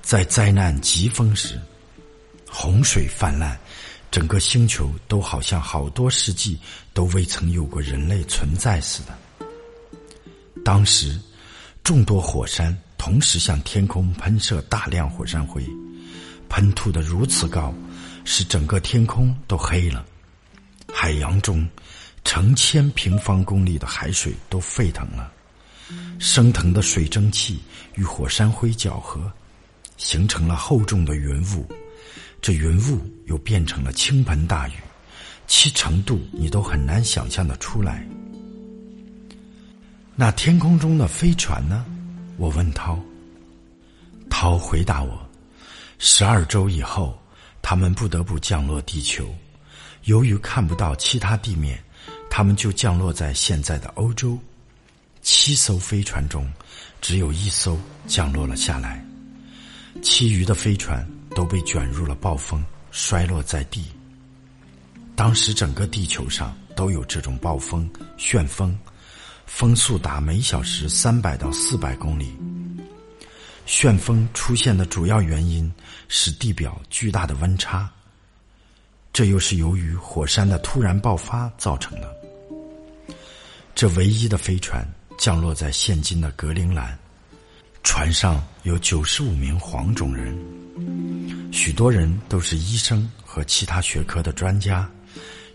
[0.00, 1.60] 在灾难疾风时，
[2.48, 3.58] 洪水泛滥，
[4.12, 6.56] 整个星球都好像好多世纪
[6.94, 9.18] 都未曾有过人类存在似的。
[10.66, 11.16] 当时，
[11.84, 15.64] 众多火山同时向天空喷射大量火山灰，
[16.48, 17.72] 喷吐的如此高。
[18.24, 20.04] 使整个天空都黑了，
[20.92, 21.64] 海洋中
[22.24, 25.32] 成千平方公里的海水都沸腾了，
[26.18, 27.60] 升腾的水蒸气
[27.94, 29.30] 与火山灰搅合，
[29.96, 31.64] 形成了厚重的云雾，
[32.42, 34.72] 这云雾又变成了倾盆大雨，
[35.46, 38.04] 其程度你都很难想象的出来。
[40.18, 41.84] 那天空中的飞船呢？
[42.38, 42.98] 我问涛。
[44.30, 45.28] 涛回答我：
[45.98, 47.16] 十二周以后。
[47.68, 49.28] 他们不得不降落地球。
[50.04, 51.82] 由于看不到其他地面，
[52.30, 54.38] 他们就降落在现在的欧洲。
[55.20, 56.48] 七艘飞船中，
[57.00, 59.04] 只有一艘降落了下来，
[60.00, 61.04] 其余的飞船
[61.34, 63.84] 都被卷入了暴风，摔落在地。
[65.16, 68.78] 当时整个地球上都有这种暴风、旋风，
[69.46, 72.36] 风速达每小时三百到四百公里。
[73.64, 75.72] 旋风出现的主要原因
[76.08, 77.90] 是地表巨大的温差。
[79.12, 82.14] 这又是由于火山的突然爆发造成的。
[83.74, 84.86] 这唯一的飞船
[85.18, 86.96] 降落在现今的格陵兰，
[87.82, 90.38] 船上有九十五名黄种人，
[91.50, 94.88] 许多人都是医生和其他学科的专家。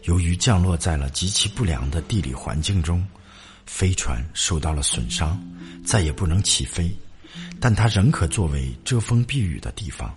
[0.04, 3.08] 由于降落在了极其不良的地理环境中，
[3.66, 5.42] 飞船受到了损伤，
[5.86, 6.90] 再也不能起飞，
[7.60, 10.14] 但它仍可作为遮风避雨的地方。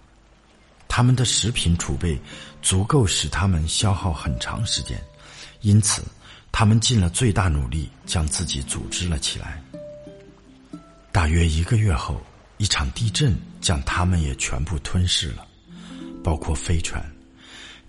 [0.89, 2.17] 他们的食品储备
[2.63, 5.03] 足够使他们消耗很长时间，
[5.61, 6.03] 因此
[6.53, 9.61] 他们尽了最大努力将自己组织了起来。
[11.11, 12.21] 大约一个月后，
[12.59, 15.47] 一场地震将他们也全部吞噬了，
[16.23, 17.05] 包括飞船。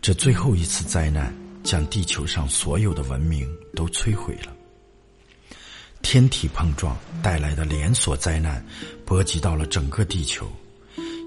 [0.02, 4.55] 这最后一次灾难将地球上所有的文明都摧毁了。
[6.06, 8.64] 天体碰撞带来的连锁灾难
[9.08, 10.48] 波及到了整个地球，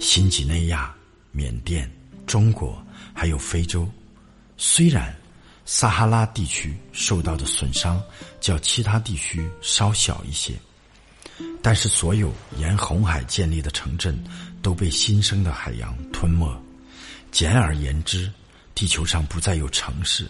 [0.01, 0.95] 新几内亚。
[1.33, 1.91] 缅甸、
[2.27, 2.81] 中国
[3.13, 3.89] 还有非洲，
[4.57, 5.15] 虽然
[5.67, 8.01] 撒哈拉地区受到的损伤
[8.41, 10.55] 较其他地区稍小一些，
[11.61, 14.17] 但是所有沿红海建立的城镇
[14.63, 16.49] 都被新生的海洋吞没。
[17.31, 18.33] 简而言之，
[18.77, 20.27] 地球上不再有城市，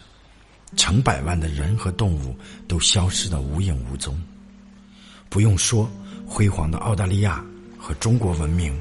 [0.74, 2.36] 成百万的人和动物
[2.66, 4.20] 都消失得无影无踪。
[5.28, 5.90] 不用说，
[6.26, 7.44] 辉煌的澳大利亚
[7.78, 8.78] 和中国文明。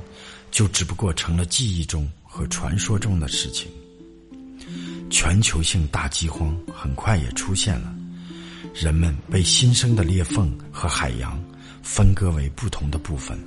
[0.50, 3.70] 就只不过成了记忆中和传说中的事情。
[5.10, 7.94] 全球性大饥荒很快也出现了，
[8.74, 11.40] 人们被新生的裂缝和海洋
[11.84, 13.38] 分割为不同的部分。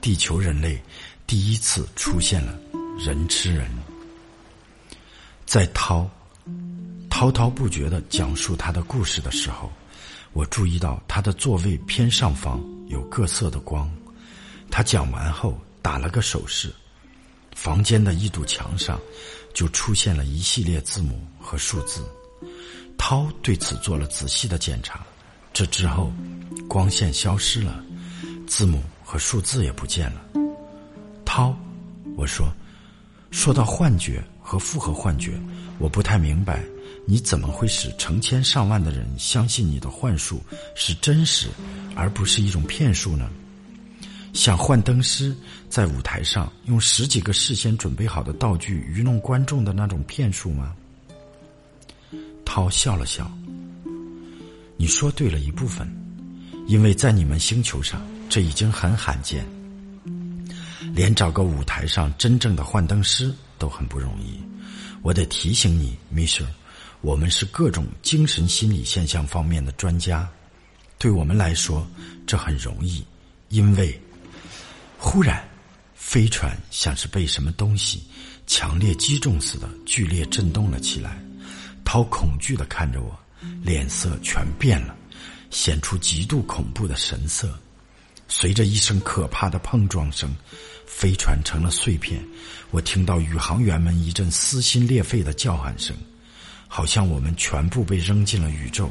[0.00, 0.80] 地球人类
[1.26, 2.56] 第一次出现了
[2.98, 3.68] 人吃人。
[5.44, 6.08] 在涛
[7.10, 9.70] 滔滔不绝的讲述他的故事的时候，
[10.32, 13.90] 我注意到他的座位偏上方有各色的光。
[14.70, 15.58] 他讲完后。
[15.80, 16.70] 打了个手势，
[17.54, 19.00] 房间的一堵墙上
[19.54, 22.04] 就出现了一系列字母和数字。
[22.98, 25.06] 涛对此做了仔细的检查，
[25.50, 26.12] 这之后，
[26.68, 27.82] 光线消失了，
[28.46, 30.20] 字母和数字也不见了。
[31.24, 31.56] 涛，
[32.16, 32.52] 我说，
[33.30, 35.40] 说到幻觉和复合幻觉，
[35.78, 36.62] 我不太明白，
[37.06, 40.42] 你怎么会使成千上万的人相信你的幻术
[40.74, 41.48] 是真实，
[41.94, 43.30] 而不是一种骗术呢？
[44.34, 45.34] 像幻灯师
[45.68, 50.74] 在舞台上用十几个事先准备好的道具愚弄观众的那种骗术吗？
[52.44, 53.30] 涛笑了笑。
[54.76, 55.90] 你说对了一部分，
[56.68, 59.44] 因为在你们星球上这已经很罕见，
[60.94, 64.38] 连找个舞台上真正的幻灯师都很不容易。
[65.02, 66.46] 我得提醒你，米舍，
[67.00, 70.28] 我们是各种精神心理现象方面的专家，
[70.98, 71.86] 对我们来说
[72.26, 73.04] 这很容易，
[73.48, 74.00] 因为。
[75.00, 75.48] 忽然，
[75.94, 78.02] 飞船像是被什么东西
[78.48, 81.16] 强烈击中似的，剧烈震动了起来。
[81.84, 83.16] 涛恐惧的看着我，
[83.62, 84.96] 脸色全变了，
[85.50, 87.56] 显出极度恐怖的神色。
[88.26, 90.34] 随着一声可怕的碰撞声，
[90.84, 92.20] 飞船成了碎片。
[92.72, 95.96] 我听到宇航员们一阵撕心裂肺的叫喊声，
[96.68, 98.88] 好像我们全部被扔进了宇宙。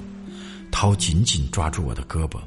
[0.69, 2.39] 涛紧紧抓住我的胳膊。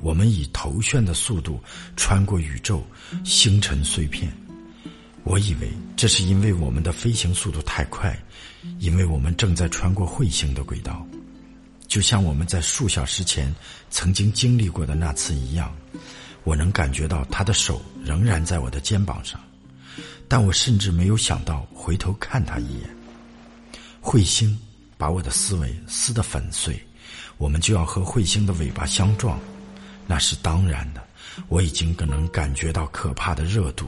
[0.00, 1.60] 我们以头旋的速度
[1.96, 2.82] 穿过宇宙，
[3.24, 4.32] 星辰碎片。
[5.24, 8.16] 我以为这是因为我们的飞行速度太快，
[8.78, 11.06] 因为我们正在穿过彗星的轨道，
[11.86, 13.54] 就像我们在数小时前
[13.90, 15.74] 曾经经历过的那次一样。
[16.44, 19.38] 我能感觉到他的手仍然在我的肩膀上，
[20.28, 22.88] 但我甚至没有想到回头看他一眼。
[24.00, 24.58] 彗星
[24.98, 26.78] 把我的思维撕得粉碎，
[27.38, 29.40] 我们就要和彗星的尾巴相撞。
[30.06, 31.02] 那是当然的，
[31.48, 33.86] 我已经能感觉到可怕的热度，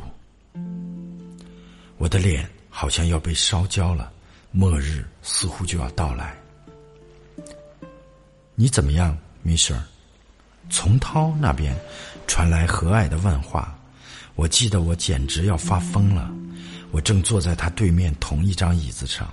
[1.98, 4.12] 我的脸好像要被烧焦了，
[4.52, 6.34] 末日似乎就要到来。
[8.54, 9.82] 你怎么样，米舍？
[10.68, 11.76] 从涛那边
[12.28, 13.76] 传来和蔼的问话。
[14.36, 16.30] 我记得我简直要发疯了。
[16.92, 19.28] 我正坐在他对面同一张椅子上，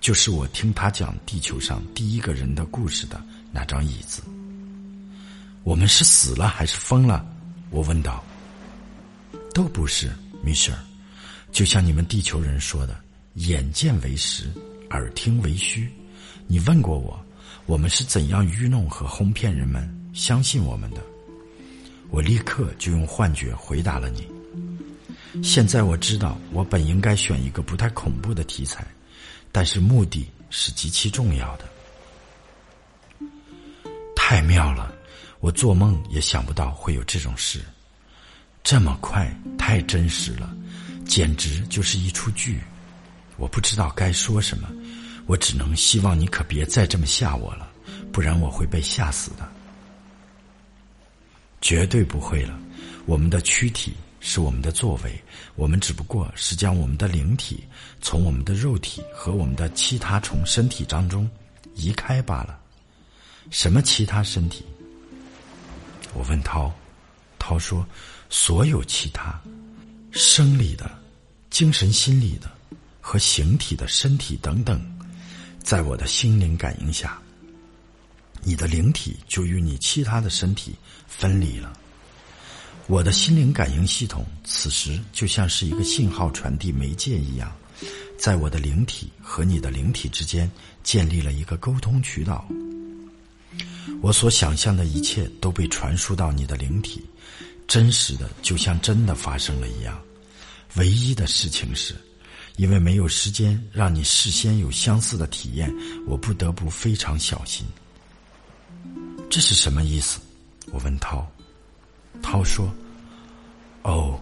[0.00, 3.22] 就是我听他讲地球上第一个人的故事的
[3.52, 4.22] 那张椅子。
[5.62, 7.24] 我们是死了还是疯了？
[7.70, 8.24] 我问道。
[9.52, 10.10] 都不是，
[10.42, 10.78] 米歇尔，
[11.52, 12.98] 就像你们地球人说的，
[13.34, 14.50] 眼见为实，
[14.90, 15.90] 耳听为虚。
[16.46, 17.20] 你问过我，
[17.66, 21.02] 我们是怎样愚弄和哄骗人们相信我们的？
[22.10, 24.26] 我立刻就用幻觉回答了你。
[25.42, 28.84] 现在我知道，我本应该选一个不太恐怖的题材，
[29.52, 31.64] 但是目的是极其重要的。
[34.16, 34.92] 太妙了，
[35.40, 37.60] 我做梦也想不到会有这种事，
[38.62, 40.52] 这么快，太真实了，
[41.06, 42.60] 简直就是一出剧。
[43.36, 44.68] 我不知道该说什么，
[45.26, 47.70] 我只能希望你可别再这么吓我了，
[48.12, 49.48] 不然我会被吓死的。
[51.60, 52.58] 绝对不会了，
[53.06, 53.94] 我们的躯体。
[54.20, 55.20] 是我们的作为，
[55.56, 57.64] 我们只不过是将我们的灵体
[58.00, 61.28] 从我们的肉体和我们的其他从身体当中
[61.74, 62.60] 移开罢了。
[63.50, 64.64] 什么其他身体？
[66.12, 66.70] 我问涛，
[67.38, 67.84] 涛说：
[68.28, 69.40] 所有其他
[70.12, 70.90] 生理的、
[71.48, 72.50] 精神心理的
[73.00, 74.80] 和形体的身体等等，
[75.62, 77.20] 在我的心灵感应下，
[78.42, 80.74] 你的灵体就与你其他的身体
[81.08, 81.72] 分离了。
[82.90, 87.56] 我的心灵感应系统此时就像是一个信号传递媒介一样，
[88.18, 90.50] 在我的灵体和你的灵体之间
[90.82, 92.44] 建立了一个沟通渠道。
[94.02, 97.00] 我所想象的一切都被传输到你的灵体，
[97.68, 99.96] 真实的就像真的发生了一样。
[100.74, 101.94] 唯一的事情是，
[102.56, 105.72] 因为没有时间让你事先有相似的体验，
[106.08, 107.64] 我不得不非常小心。
[109.30, 110.18] 这是什么意思？
[110.72, 111.24] 我问涛。
[112.22, 112.72] 涛说
[113.82, 114.20] ：“哦，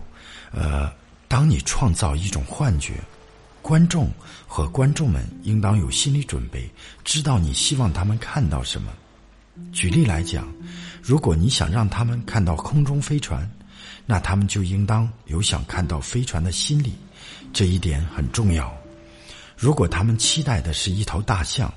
[0.53, 0.93] 呃，
[1.27, 2.95] 当你创造一种幻觉，
[3.61, 4.11] 观众
[4.47, 6.71] 和观众们应当有心理准备，
[7.05, 8.93] 知道你希望他们看到什么。
[9.73, 10.49] 举例来讲，
[11.03, 13.51] 如果你想让他们看到空中飞船，
[14.07, 16.95] 那他们就应当有想看到飞船的心理，
[17.53, 18.73] 这一点很重要。
[19.57, 21.73] 如果他们期待的是一头大象，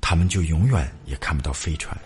[0.00, 1.96] 他们就永远也看不到飞船。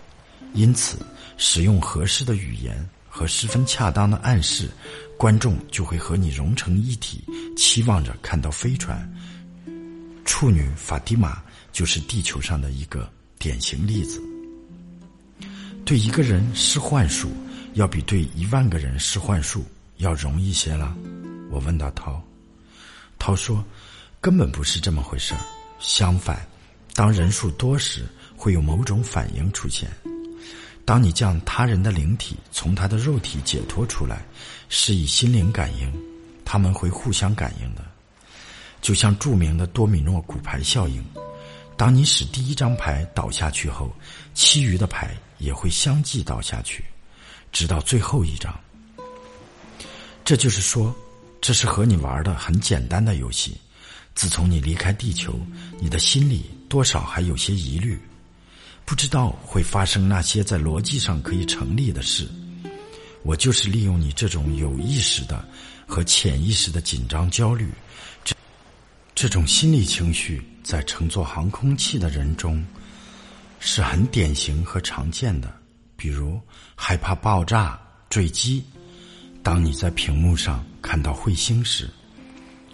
[0.53, 0.97] 因此，
[1.37, 2.73] 使用合适的语言。”
[3.15, 4.67] 和十分恰当的暗示，
[5.19, 7.23] 观众就会和你融成一体，
[7.55, 9.07] 期望着看到飞船。
[10.25, 11.39] 处女法蒂玛
[11.71, 13.07] 就是地球上的一个
[13.37, 14.19] 典型例子。
[15.85, 17.29] 对一个人施幻术，
[17.75, 19.63] 要比对一万个人施幻术
[19.97, 20.97] 要容易些了。
[21.51, 22.19] 我问到涛，
[23.19, 23.63] 涛说，
[24.19, 25.39] 根本不是这么回事儿。
[25.77, 26.43] 相反，
[26.95, 29.87] 当人数多时，会有某种反应出现。
[30.85, 34.25] 当你将他人的灵体从他的肉体解脱出来，
[34.67, 35.91] 是以心灵感应，
[36.43, 37.83] 他们会互相感应的，
[38.81, 41.03] 就像著名的多米诺骨牌效应。
[41.77, 43.91] 当你使第一张牌倒下去后，
[44.33, 46.83] 其余的牌也会相继倒下去，
[47.51, 48.53] 直到最后一张。
[50.25, 50.93] 这就是说，
[51.41, 53.57] 这是和你玩的很简单的游戏。
[54.15, 55.33] 自从你离开地球，
[55.79, 57.99] 你的心里多少还有些疑虑。
[58.85, 62.29] 不知道会发生那些在逻辑上可以成立的事，
[63.23, 65.43] 我就是利用你这种有意识的
[65.87, 67.69] 和潜意识的紧张焦虑，
[68.23, 68.35] 这
[69.15, 72.63] 这种心理情绪在乘坐航空器的人中
[73.59, 75.51] 是很典型和常见的。
[75.95, 76.37] 比如
[76.75, 77.79] 害怕爆炸、
[78.09, 78.61] 坠机。
[79.41, 81.89] 当你在屏幕上看到彗星时，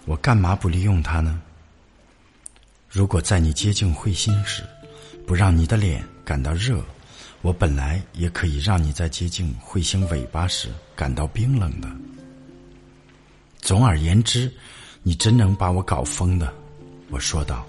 [0.04, 1.40] 我干嘛不利用它呢？
[2.88, 4.64] 如果在你接近彗星时，
[5.26, 6.84] 不让你的脸感到热，
[7.42, 11.88] 我本来也可以让你在接近彗星尾巴时感到冰冷的。
[13.60, 14.52] 总而言之，
[15.02, 16.52] 你真能把我搞疯的，
[17.10, 17.66] 我说道。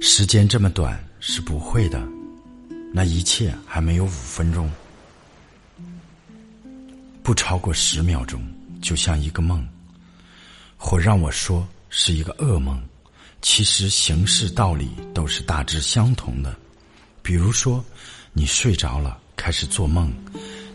[0.00, 2.02] 时间这么短是不会的，
[2.92, 4.70] 那一切还没有五分钟，
[7.22, 8.40] 不超过十秒钟，
[8.80, 9.66] 就像一个梦，
[10.76, 12.80] 或让我说是一个噩梦。
[13.40, 16.54] 其实形式道理都是大致相同的，
[17.22, 17.84] 比如说，
[18.32, 20.12] 你睡着了，开始做梦，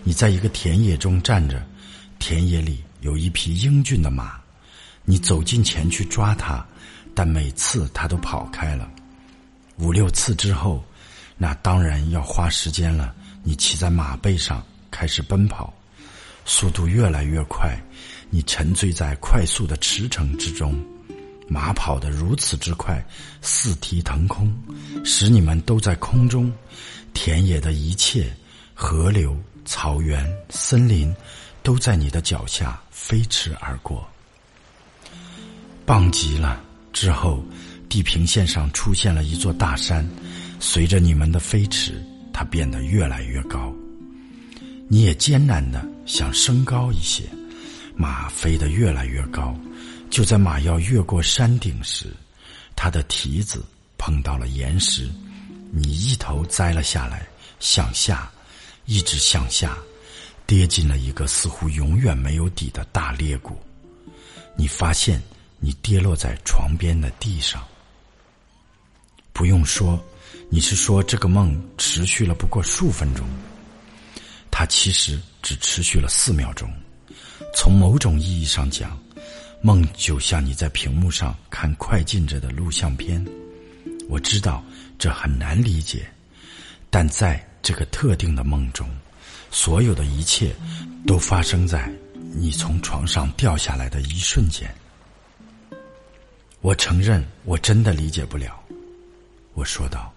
[0.03, 1.61] 你在一个田野中站着，
[2.20, 4.39] 田野里有一匹英俊的马，
[5.03, 6.66] 你走近前去抓它，
[7.14, 8.89] 但每次它都跑开了，
[9.78, 10.84] 五六次之后，
[11.38, 13.14] 那当然要花时间了。
[13.43, 15.74] 你骑在马背上开始奔跑，
[16.45, 17.78] 速度越来越快，
[18.30, 20.82] 你沉醉在快速的驰骋之中。
[21.48, 23.06] 马跑得如此之快，
[23.41, 24.52] 四蹄腾空，
[25.04, 26.52] 使你们都在空中。
[27.14, 28.36] 田野的一切，
[28.74, 31.14] 河流、草原、森林，
[31.62, 34.08] 都在你的脚下飞驰而过。
[35.86, 36.62] 棒极了！
[36.91, 37.44] 之后，
[37.89, 40.08] 地平线上出现了一座大山，
[40.60, 43.74] 随着你们的飞驰，它变得越来越高。
[44.88, 47.24] 你也艰难的想升高一些，
[47.96, 49.56] 马飞得越来越高。
[50.14, 52.05] 就在马要越过山顶时，
[52.76, 53.66] 他的蹄子
[53.97, 55.09] 碰到了岩石，
[55.72, 57.28] 你一头栽了下来，
[57.59, 58.32] 向下，
[58.86, 59.76] 一直向下，
[60.45, 63.57] 跌进了一个似乎永远没有底的大裂谷。
[64.55, 65.20] 你发现
[65.57, 67.68] 你跌落在床边的地上。
[69.34, 69.99] 不用说，
[70.47, 73.26] 你是说这个梦持续了不过数分钟。
[74.51, 76.72] 它其实只持续了四秒钟。
[77.55, 78.95] 从某种意义上讲。
[79.66, 83.26] 梦就像你在屏幕上看快进着的录像片，
[84.09, 84.61] 我知道
[84.99, 86.05] 这很难理解，
[86.89, 88.89] 但在这个特定的梦中，
[89.51, 90.53] 所有的一切
[91.07, 91.89] 都发生在
[92.34, 94.70] 你从床上掉下来的一瞬间。
[96.59, 98.61] 我承认我真的理解不了，
[99.53, 100.14] 我说道。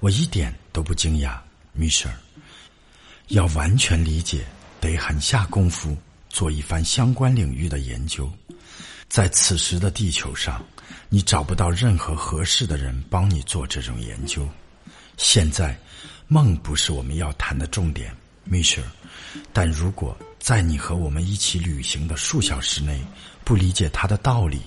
[0.00, 1.36] 我一点都不惊讶，
[1.74, 2.16] 米舍尔。
[3.28, 4.46] 要完全理解，
[4.80, 5.94] 得很下功夫。
[6.36, 8.30] 做一番相关领域的研究，
[9.08, 10.62] 在此时的地球上，
[11.08, 14.46] 你找不到任何合适的人帮你做这种研究。
[15.16, 15.74] 现在，
[16.28, 18.14] 梦不是我们要谈的重点，
[18.44, 18.88] 米歇尔。
[19.50, 23.00] 但如果在你和我们一起旅行的数小时内
[23.42, 24.60] 不理解它的道理，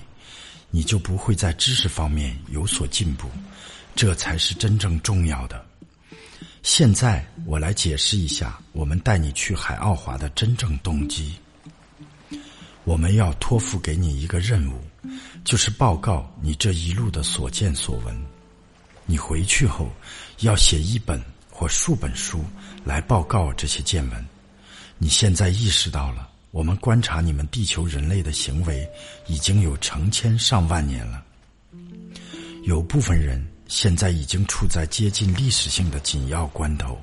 [0.72, 3.30] 你就不会在知识方面有所进步。
[3.94, 5.64] 这才是真正重要的。
[6.64, 11.36] 现在，我来解释一下我们带你去海奥华的真正动机。
[12.84, 14.80] 我们要托付给你一个任务，
[15.44, 18.26] 就是报告你这一路的所见所闻。
[19.06, 19.90] 你回去后
[20.40, 21.20] 要写一本
[21.50, 22.44] 或数本书
[22.84, 24.24] 来报告这些见闻。
[24.98, 28.88] 你现在意识到了，我们观察你们地球人类的行为
[29.26, 31.24] 已经有成千上万年了。
[32.64, 36.98] 有部分人现在已经处在接近历史性的紧要关头，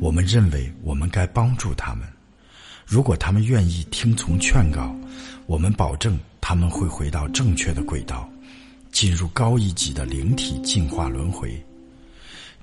[0.00, 2.06] 我们认为我们该帮助他们。
[2.88, 4.96] 如果他们愿意听从劝告，
[5.44, 8.26] 我们保证他们会回到正确的轨道，
[8.90, 11.62] 进入高一级的灵体进化轮回。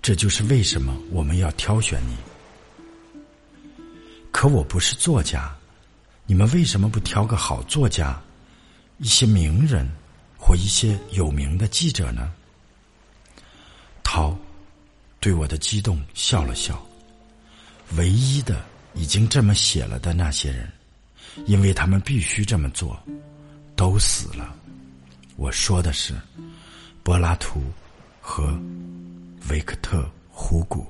[0.01, 2.15] 这就是为什么我们要挑选你。
[4.31, 5.55] 可我不是作家，
[6.25, 8.19] 你们为什么不挑个好作家，
[8.97, 9.87] 一些名人
[10.39, 12.33] 或一些有名的记者呢？
[14.01, 14.35] 涛
[15.19, 16.83] 对我的激动笑了笑，
[17.95, 18.65] 唯一的。
[18.95, 20.71] 已经这么写了的那些人，
[21.45, 22.97] 因为他们必须这么做，
[23.75, 24.55] 都死了。
[25.35, 26.13] 我说的是
[27.03, 27.61] 柏拉图
[28.21, 28.57] 和
[29.49, 30.87] 维克特·胡古。